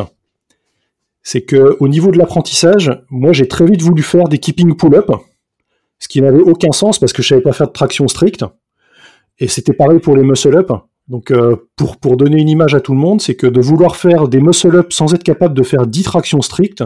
[1.24, 5.10] C'est que au niveau de l'apprentissage, moi, j'ai très vite voulu faire des keeping pull-up,
[6.00, 8.46] ce qui n'avait aucun sens parce que je savais pas faire de traction stricte.
[9.40, 10.72] Et c'était pareil pour les muscle-up.
[11.08, 13.96] Donc, euh, pour, pour donner une image à tout le monde, c'est que de vouloir
[13.96, 16.84] faire des muscle-up sans être capable de faire 10 tractions strictes,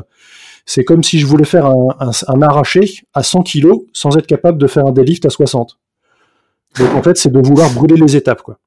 [0.66, 4.68] c'est comme si je voulais faire un, arraché à 100 kg sans être capable de
[4.68, 5.80] faire un deadlift à 60.
[6.78, 8.60] Donc en fait, c'est de vouloir brûler les étapes, quoi.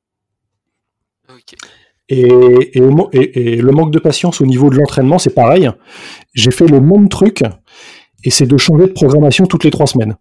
[2.10, 5.70] Et, et, et, le manque de patience au niveau de l'entraînement, c'est pareil.
[6.34, 7.42] J'ai fait le même truc,
[8.24, 10.16] et c'est de changer de programmation toutes les trois semaines.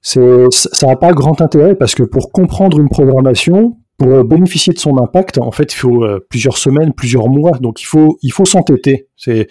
[0.00, 4.96] ça n'a pas grand intérêt parce que pour comprendre une programmation, pour bénéficier de son
[4.96, 7.58] impact, en fait, il faut euh, plusieurs semaines, plusieurs mois.
[7.60, 9.08] Donc il faut, il faut s'entêter.
[9.14, 9.46] C'est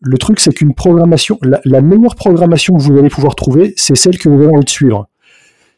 [0.00, 4.16] le truc, c'est qu'une programmation, la, meilleure programmation que vous allez pouvoir trouver, c'est celle
[4.16, 5.10] que vous avez envie de suivre.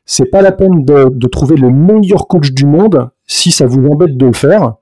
[0.06, 4.16] C'est pas la peine de, trouver le meilleur coach du monde si ça vous embête
[4.16, 4.74] de le faire.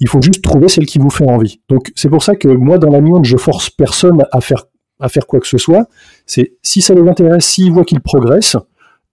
[0.00, 1.60] Il faut juste trouver celle qui vous fait envie.
[1.68, 4.64] Donc c'est pour ça que moi, dans la mienne, je force personne à faire
[4.98, 5.86] à faire quoi que ce soit.
[6.26, 8.56] C'est si ça les intéresse, s'ils voient qu'ils progressent,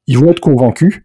[0.08, 1.05] ils vont être convaincus.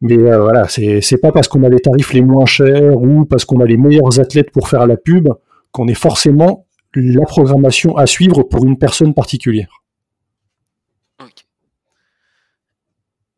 [0.00, 3.44] Mais euh, voilà, c'est pas parce qu'on a les tarifs les moins chers ou parce
[3.44, 5.28] qu'on a les meilleurs athlètes pour faire la pub
[5.72, 9.82] qu'on est forcément la programmation à suivre pour une personne particulière.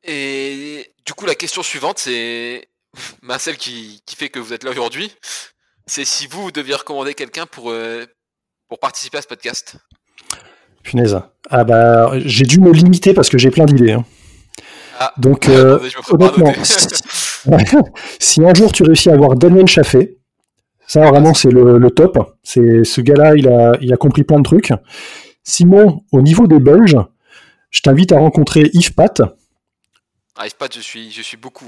[0.04, 2.68] Et du coup, la question suivante, c'est
[3.22, 5.10] bah, celle qui, fait que vous êtes là aujourd'hui.
[5.86, 8.04] C'est si vous, deviez recommander quelqu'un pour, euh,
[8.68, 9.76] pour participer à ce podcast.
[10.82, 11.20] Punaise.
[11.50, 13.92] Ah bah, j'ai dû me limiter parce que j'ai plein d'idées.
[13.92, 14.04] Hein.
[14.98, 15.78] Ah, Donc, euh,
[16.10, 16.52] honnêtement,
[18.18, 20.18] si, un jour tu réussis à avoir Damien Chaffé,
[20.86, 22.36] ça vraiment c'est le, top.
[22.42, 24.72] C'est ce gars-là, il a, il a compris plein de trucs.
[25.42, 26.98] Sinon, au niveau des Belges,
[27.70, 29.22] je t'invite à rencontrer Yves Pat.
[30.36, 31.66] Ah, Yves Pat, je suis, je suis beaucoup.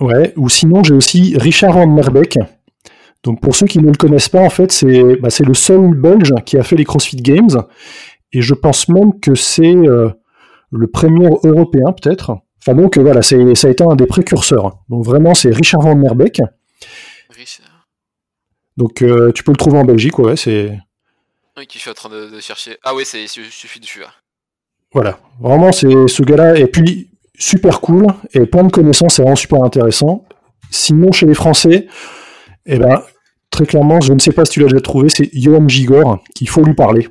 [0.00, 0.06] Ouais.
[0.06, 2.38] ouais ou sinon, j'ai aussi Richard Van Merbeek.
[3.22, 6.32] Donc pour ceux qui ne le connaissent pas, en fait, c'est bah, le seul Belge
[6.44, 7.64] qui a fait les CrossFit Games.
[8.32, 10.10] Et je pense même que c'est euh,
[10.70, 12.36] le premier européen, peut-être.
[12.66, 14.78] Enfin, donc voilà, ça a été un des précurseurs.
[14.88, 16.42] Donc vraiment, c'est Richard Van Merbeek.
[17.30, 17.86] Richard.
[18.76, 20.76] Donc euh, tu peux le trouver en Belgique, ouais, c'est.
[21.56, 22.76] Oui, qui je suis en train de, chercher.
[22.82, 24.12] Ah ouais, il suffit de suivre.
[24.92, 26.58] Voilà, vraiment, c'est ce gars-là.
[26.58, 27.08] Et puis,
[27.38, 30.24] super cool, et plein de connaissances, c'est vraiment super intéressant.
[30.70, 31.86] Sinon, chez les Français,
[32.66, 33.02] eh ben,
[33.50, 36.48] très clairement, je ne sais pas si tu l'as déjà trouvé, c'est Johan Gigor, qu'il
[36.48, 37.08] faut lui parler.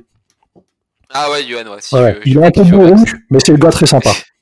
[1.10, 2.20] Ah ouais, Yohan, ouais.
[2.26, 2.94] il est un peu bourru,
[3.30, 4.10] mais c'est le gars très sympa.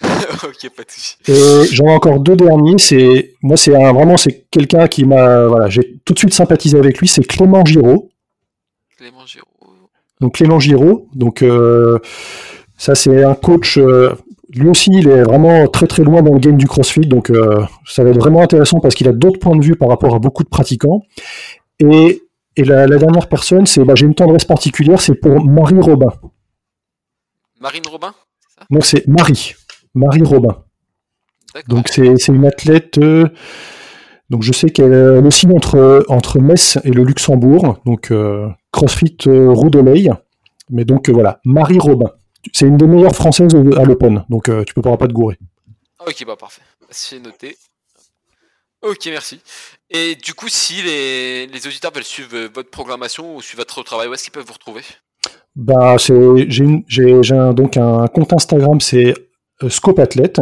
[0.02, 1.16] ok, pas de soucis.
[1.28, 2.78] Et j'en ai encore deux derniers.
[2.78, 6.98] C'est moi, c'est vraiment c'est quelqu'un qui m'a voilà, j'ai tout de suite sympathisé avec
[6.98, 7.08] lui.
[7.08, 8.10] C'est Clément Giraud.
[8.96, 9.46] Clément Giraud.
[10.20, 11.08] Donc Clément Giraud.
[11.14, 11.98] Donc euh,
[12.76, 13.78] ça, c'est un coach.
[13.78, 14.14] Euh,
[14.54, 17.00] lui aussi, il est vraiment très très loin dans le game du CrossFit.
[17.06, 19.88] Donc euh, ça va être vraiment intéressant parce qu'il a d'autres points de vue par
[19.88, 21.02] rapport à beaucoup de pratiquants.
[21.78, 22.22] Et
[22.56, 26.10] et la, dernière personne, c'est, bah, j'ai une tendresse particulière, c'est pour Marie Robin.
[27.60, 28.14] Marine Robin
[28.70, 29.54] Non, c'est Marie.
[29.96, 30.62] Marie Robin.
[31.68, 32.98] Donc c'est, une athlète.
[32.98, 33.28] Euh,
[34.30, 34.94] donc je sais qu'elle
[35.24, 37.78] aussi entre, entre Metz et le Luxembourg.
[37.84, 40.10] Donc euh, CrossFit euh, Roudoleil.
[40.70, 42.10] Mais donc voilà, Marie Robin.
[42.52, 44.24] C'est une des meilleures françaises à l'Open.
[44.28, 45.38] Donc tu peux pas pas te gourer.
[46.06, 46.62] Ok, bah parfait.
[46.90, 47.56] C'est noté.
[48.82, 49.40] Ok, merci.
[49.90, 54.08] Et du coup, si les, auditeurs veulent suivre euh, votre programmation ou suivre votre travail,
[54.08, 54.82] où est-ce qu'ils peuvent vous retrouver?
[55.56, 57.14] Bah, J'ai
[57.54, 59.14] donc un compte Instagram, c'est euh,
[59.68, 60.40] Scope Athlète.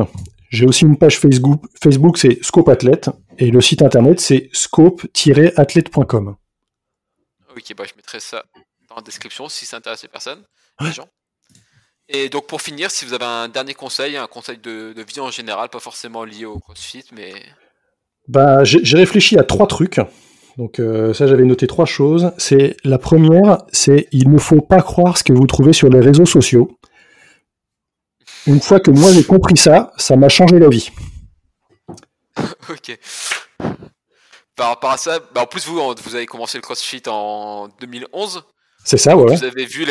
[0.50, 3.10] J'ai aussi une page Facebook, Facebook c'est Scope Athlète.
[3.38, 6.36] Et le site internet, c'est scope-athlète.com.
[7.56, 8.44] Ok, bah, je mettrai ça
[8.88, 10.42] dans la description si ça intéresse les personnes,
[10.80, 11.08] les gens.
[12.08, 15.20] Et donc pour finir, si vous avez un dernier conseil, un conseil de, de vie
[15.20, 17.32] en général, pas forcément lié au CrossFit, mais
[18.28, 20.00] bah, j'ai réfléchi à trois trucs.
[20.56, 22.32] Donc euh, ça, j'avais noté trois choses.
[22.38, 26.00] C'est la première, c'est il ne faut pas croire ce que vous trouvez sur les
[26.00, 26.78] réseaux sociaux.
[28.46, 30.90] Une fois que moi j'ai compris ça, ça m'a changé la vie.
[32.68, 32.98] ok.
[34.56, 38.42] Par rapport à ça, bah en plus vous, vous avez commencé le CrossFit en 2011.
[38.84, 39.34] C'est ça, ouais.
[39.34, 39.86] Vous avez vu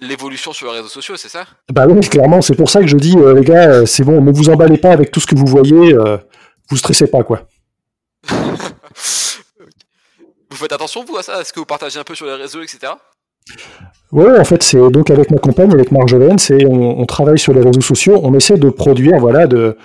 [0.00, 1.44] l'évolution sur les réseaux sociaux, c'est ça?
[1.70, 2.40] Bah oui, clairement.
[2.40, 4.78] C'est pour ça que je dis, euh, les gars, euh, c'est bon, ne vous emballez
[4.78, 5.94] pas avec tout ce que vous voyez
[6.68, 7.46] vous stressez pas, quoi.
[8.28, 8.56] vous
[10.56, 11.40] faites attention, vous, à ça?
[11.40, 12.92] Est-ce que vous partagez un peu sur les réseaux, etc.
[14.12, 17.60] Ouais, en fait, c'est donc avec ma compagne, avec Marjolaine, c'est on, travaille sur les
[17.60, 19.76] réseaux sociaux, on essaie de produire, voilà, de.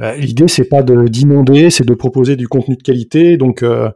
[0.00, 3.62] Euh, l'idée, c'est pas d'inonder, c'est de proposer du contenu de qualité, donc.
[3.62, 3.90] Euh,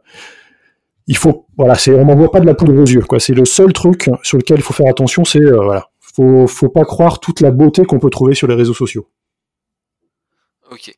[1.07, 3.19] il faut, voilà, on n'envoie pas de la poudre aux yeux, quoi.
[3.19, 6.69] C'est le seul truc sur lequel il faut faire attention, c'est, euh, voilà, faut, faut
[6.69, 9.07] pas croire toute la beauté qu'on peut trouver sur les réseaux sociaux.
[10.71, 10.95] Ok.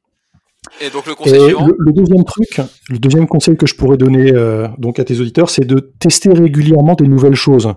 [0.82, 4.68] Et donc le conseil le, deuxième truc, le deuxième conseil que je pourrais donner euh,
[4.78, 7.74] donc à tes auditeurs, c'est de tester régulièrement des nouvelles choses,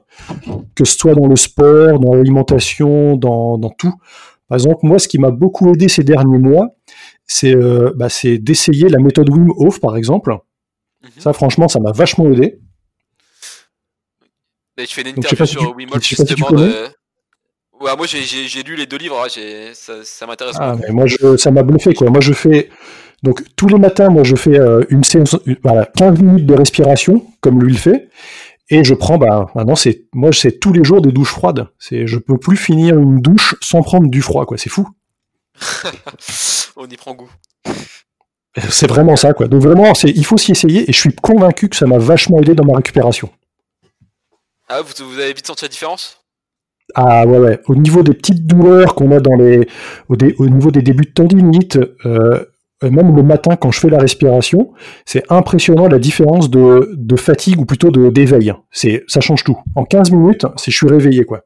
[0.75, 3.93] que ce soit dans le sport, dans l'alimentation, dans, dans, tout.
[4.49, 6.69] Par exemple, moi, ce qui m'a beaucoup aidé ces derniers mois,
[7.27, 8.09] c'est euh, bah,
[8.41, 10.37] d'essayer la méthode Wim Hof, par exemple.
[11.03, 11.11] Mhm.
[11.19, 12.61] Ça, franchement, ça m'a vachement aidé.
[14.79, 16.87] Tu fais une interview sur Wim Hof justement de...
[17.81, 19.27] Ouais, moi j'ai lu les deux livres,
[19.75, 21.07] ça, m'intéresse ah, Moi
[21.37, 22.09] ça m'a bluffé quoi.
[22.09, 22.71] Moi je fais,
[23.23, 27.27] Donc tous les matins, moi je fais euh, une séance, voilà, 15 minutes de respiration,
[27.41, 28.09] comme lui le fait,
[28.71, 31.69] et je prends, bah maintenant c'est, moi c'est tous les jours des douches froides.
[31.79, 34.57] C'est, je peux plus finir une douche sans prendre du froid, quoi.
[34.57, 34.89] C'est fou.
[36.77, 37.31] On y prend goût.
[38.71, 39.49] C'est vraiment ça, quoi.
[39.49, 42.39] Donc vraiment, c'est, il faut s'y essayer, et je suis convaincu que ça m'a vachement
[42.39, 43.31] aidé dans ma récupération.
[44.67, 46.26] Ah, vous, vous avez vite senti la différence?
[46.95, 47.61] Ah ouais, ouais.
[47.67, 49.69] Au niveau des petites douleurs qu'on a dans les,
[50.09, 52.45] au, niveau des débuts de tendinite, euh,
[52.83, 54.73] même le matin quand je fais la respiration,
[55.05, 58.53] c'est impressionnant la différence de, de, fatigue ou plutôt de d'éveil.
[58.71, 59.59] C'est, ça change tout.
[59.75, 61.43] En 15 minutes, c'est je suis réveillé quoi.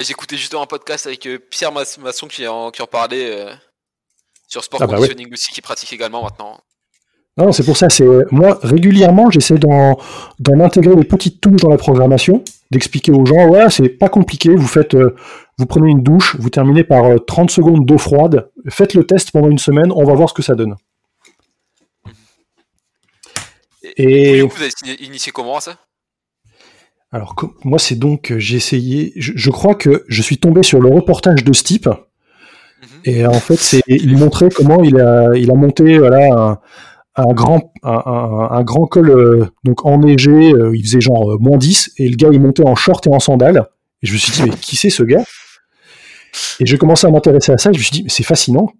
[0.00, 3.52] J'écoutais justement un podcast avec euh, Pierre Masson qui en, qui en parlait euh,
[4.48, 6.60] sur sport ah bah conditioning aussi, qui pratique également maintenant.
[7.36, 9.98] Non, c'est pour ça, c'est moi régulièrement j'essaie d'en,
[10.60, 14.66] intégrer des petites touches dans la programmation d'expliquer aux gens, ouais, c'est pas compliqué, vous
[14.66, 15.14] faites, euh,
[15.58, 19.30] vous prenez une douche, vous terminez par 30 euh, secondes d'eau froide, faites le test
[19.32, 20.76] pendant une semaine, on va voir ce que ça donne.
[23.96, 25.76] Et, vous, avez initié comment ça?
[27.12, 30.88] Alors moi c'est donc euh, j'ai essayé, je, crois que je suis tombé sur le
[30.88, 31.86] reportage de ce type.
[31.86, 32.88] Mhm.
[33.04, 36.58] Et en fait, c'est, il montrait comment il a, il a monté voilà, un,
[37.16, 42.16] un grand, col euh, donc enneigé, euh, il faisait genre euh, moins 10, et le
[42.16, 43.68] gars il montait en short et en sandales.
[44.02, 45.24] Et je me suis dit, mais qui c'est ce gars?
[46.58, 48.72] Et j'ai commencé à m'intéresser à ça, je me suis dit, mais c'est fascinant.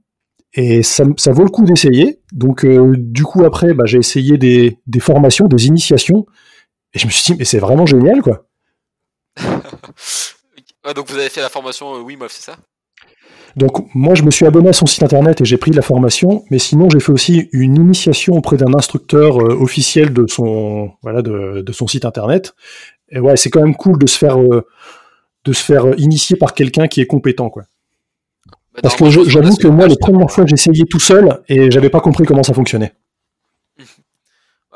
[0.57, 2.21] Et ça, vaut le coup d'essayer.
[2.33, 6.27] Donc du coup après, bah, j'ai essayé des, formations, des initiations,
[6.93, 8.47] et je me suis dit, mais c'est vraiment génial quoi.
[10.85, 12.57] ah, donc vous avez fait la formation Wim Hof, c'est ça?
[13.57, 16.45] Donc moi, je me suis abonné à son site internet et j'ai pris la formation,
[16.51, 21.23] mais sinon j'ai fait aussi une initiation auprès d'un instructeur euh, officiel de son voilà
[21.23, 22.55] de, son site internet.
[23.11, 24.67] Et ouais, c'est quand même cool de se faire euh,
[25.45, 27.65] de se faire initier par quelqu'un qui est compétent quoi.
[28.75, 31.91] Bah, Parce que j'avoue que moi, les premières fois, j'ai essayé tout seul et j'avais
[31.91, 32.93] pas compris comment ça fonctionnait.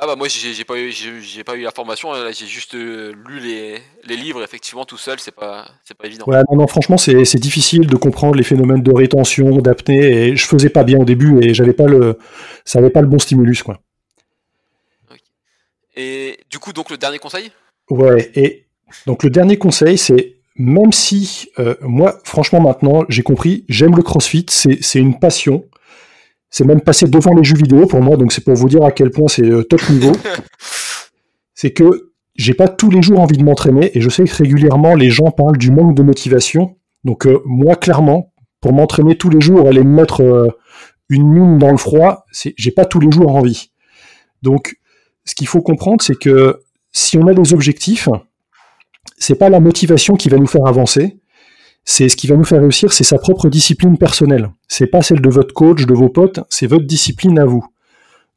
[0.00, 3.40] Ah bah moi j'ai pas eu j'ai pas eu la formation j'ai juste euh, lu
[3.40, 6.24] les, les, livres effectivement tout seul c'est pas c'est pas évident.
[6.28, 10.46] Ouais non, non franchement c'est difficile de comprendre les phénomènes de rétention d'apnée et je
[10.46, 12.16] faisais pas bien au début et j'avais pas le
[12.64, 13.80] ça avait pas le bon stimulus quoi.
[15.96, 17.50] Et du coup donc le dernier conseil?
[17.90, 18.66] Ouais et
[19.04, 24.02] donc le dernier conseil c'est même si euh, moi franchement maintenant j'ai compris j'aime le
[24.04, 25.64] CrossFit c'est une passion
[26.50, 28.92] c'est même passé devant les jeux vidéo pour moi, donc c'est pour vous dire à
[28.92, 30.12] quel point c'est euh, top niveau.
[31.54, 34.94] c'est que j'ai pas tous les jours envie de m'entraîner et je sais que régulièrement
[34.94, 36.76] les gens parlent du manque de motivation.
[37.04, 40.48] Donc euh, moi clairement, pour m'entraîner tous les jours, aller me mettre euh,
[41.08, 43.72] une mine dans le froid, j'ai pas tous les jours envie.
[44.42, 44.76] Donc
[45.24, 46.60] ce qu'il faut comprendre, c'est que
[46.92, 48.08] si on a des objectifs,
[49.16, 51.17] c'est pas la motivation qui va nous faire avancer,
[51.90, 54.50] c'est ce qui va nous faire réussir, c'est sa propre discipline personnelle.
[54.68, 57.64] C'est pas celle de votre coach, de vos potes, c'est votre discipline à vous.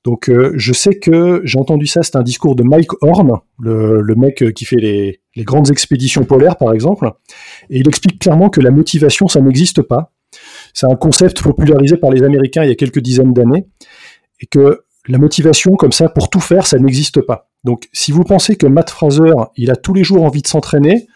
[0.05, 4.15] Donc euh, je sais que j'ai entendu ça, c'est un discours de Mike Horn, le,
[4.15, 7.11] mec qui fait les, grandes expéditions polaires par exemple,
[7.69, 10.13] et il explique clairement que la motivation, ça n'existe pas.
[10.73, 13.67] C'est un concept popularisé par les Américains il y a quelques dizaines d'années,
[14.39, 17.49] et que la motivation comme ça pour tout faire, ça n'existe pas.
[17.65, 21.07] Donc si vous pensez que Matt Fraser, il a tous les jours envie de s'entraîner,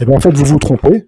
[0.00, 1.06] eh bien en fait vous vous trompez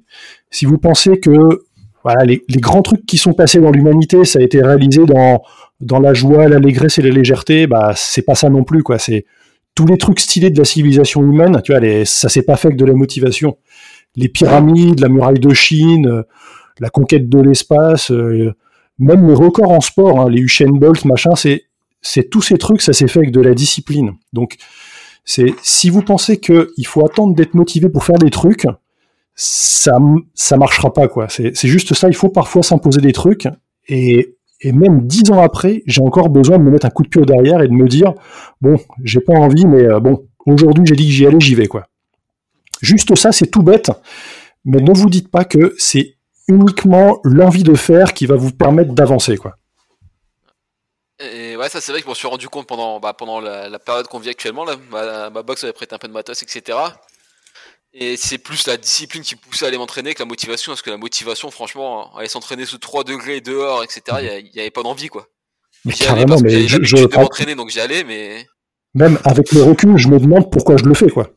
[0.51, 1.65] si vous pensez que
[2.05, 5.43] voilà, les, grands trucs qui sont passés dans l'humanité, ça a été réalisé dans,
[5.81, 8.99] dans la joie, l'allégresse et la légèreté, bah c'est pas ça non plus quoi.
[8.99, 9.27] C'est
[9.75, 12.71] tous les trucs stylés de la civilisation humaine, tu vois, les, ça s'est pas fait
[12.71, 13.59] que de la motivation.
[14.17, 16.23] Les pyramides, la muraille de Chine, euh,
[16.81, 18.55] la conquête de l'espace, euh,
[18.99, 21.65] même les records en sport, hein, les Usain Bolt, machin, c'est
[22.01, 24.13] c'est tous ces trucs, ça s'est fait avec de la discipline.
[24.33, 24.57] Donc
[25.25, 28.67] c'est si vous pensez qu'il faut attendre d'être motivé pour faire des trucs,
[29.41, 29.97] ça
[30.35, 31.29] ça marchera pas quoi.
[31.29, 32.09] C'est juste ça.
[32.09, 33.47] Il faut parfois s'imposer des trucs
[33.87, 37.09] et, et même dix ans après, j'ai encore besoin de me mettre un coup de
[37.09, 38.15] pied derrière et de me dire
[38.61, 41.69] bon, j'ai pas envie, mais euh, bon, aujourd'hui j'ai dit que j'y allais, j'y vais
[41.69, 41.87] quoi.
[42.83, 43.93] Juste ça, c'est tout bête,
[44.65, 46.17] mais ne vous dites pas que c'est
[46.49, 49.55] uniquement l'envie de faire qui va vous permettre d'avancer quoi.
[51.21, 53.79] Et ouais, ça c'est vrai que je m'en suis rendu compte pendant, bah, pendant la,
[53.79, 54.65] période qu'on vit actuellement.
[54.65, 55.31] Là.
[55.31, 56.77] Ma box avait prêté un peu de matos, etc.
[58.01, 60.91] Et c'est plus la discipline qui poussait à aller m'entraîner que la motivation, parce que
[60.91, 65.09] la motivation, franchement, aller s'entraîner sous 3 degrés dehors, etc., il n'y avait pas d'envie,
[65.09, 65.27] quoi.
[65.85, 68.47] Mais carrément, mais je, je m'entraîner, donc j'y allais, mais.
[68.95, 71.31] Même avec le recul, je me demande pourquoi je le fais, quoi.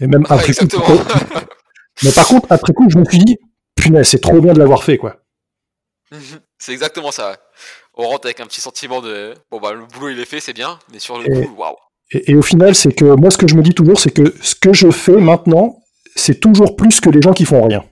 [0.00, 0.66] Et même après coup.
[2.02, 3.38] mais par contre, après coup, je me suis dit,
[3.74, 5.16] punaise, c'est trop bien de l'avoir fait, quoi.
[6.58, 7.38] c'est exactement ça.
[7.94, 10.52] On rentre avec un petit sentiment de, bon, bah, le boulot, il est fait, c'est
[10.52, 11.76] bien, mais sur le coup, waouh.
[12.10, 14.54] et, au final, c'est que moi, ce que je me dis toujours, c'est que ce
[14.54, 15.81] que je fais maintenant,
[16.14, 17.84] c'est toujours plus que les gens qui font rien.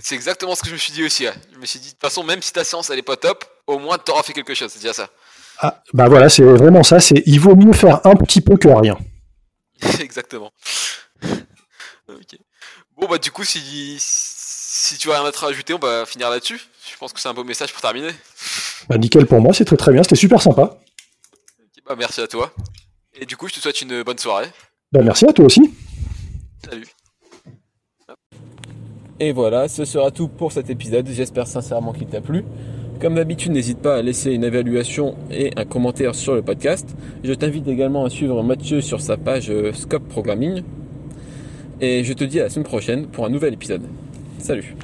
[0.00, 1.26] C'est exactement ce que je me suis dit aussi.
[1.52, 3.44] Je me suis dit, de toute façon, même si ta séance elle est pas top,
[3.66, 4.70] au moins tu auras fait quelque chose.
[4.72, 5.08] C'est déjà ça.
[5.60, 7.00] Ah, bah voilà, c'est vraiment ça.
[7.00, 8.96] C'est il vaut mieux faire un petit peu que rien.
[10.00, 10.52] exactement.
[12.96, 16.60] Bon bah du coup, si si tu as rien à ajouter, on va finir là-dessus.
[16.90, 18.12] Je pense que c'est un beau message pour terminer.
[18.88, 20.78] Bah nickel pour moi, c'est très très bien, c'était super sympa.
[21.86, 22.52] bah merci à toi.
[23.20, 24.48] Et du coup, je te souhaite une bonne soirée.
[24.92, 25.74] Bah merci à toi aussi.
[26.64, 26.86] Salut.
[29.20, 31.08] Et voilà, ce sera tout pour cet épisode.
[31.08, 32.44] J'espère sincèrement qu'il t'a plu.
[33.00, 36.96] Comme d'habitude, n'hésite pas à laisser une évaluation et un commentaire sur le podcast.
[37.22, 40.62] Je t'invite également à suivre Mathieu sur sa page euh, Scope Programming.
[41.80, 43.82] Et je te dis à la semaine prochaine pour un nouvel épisode.
[44.38, 44.74] Salut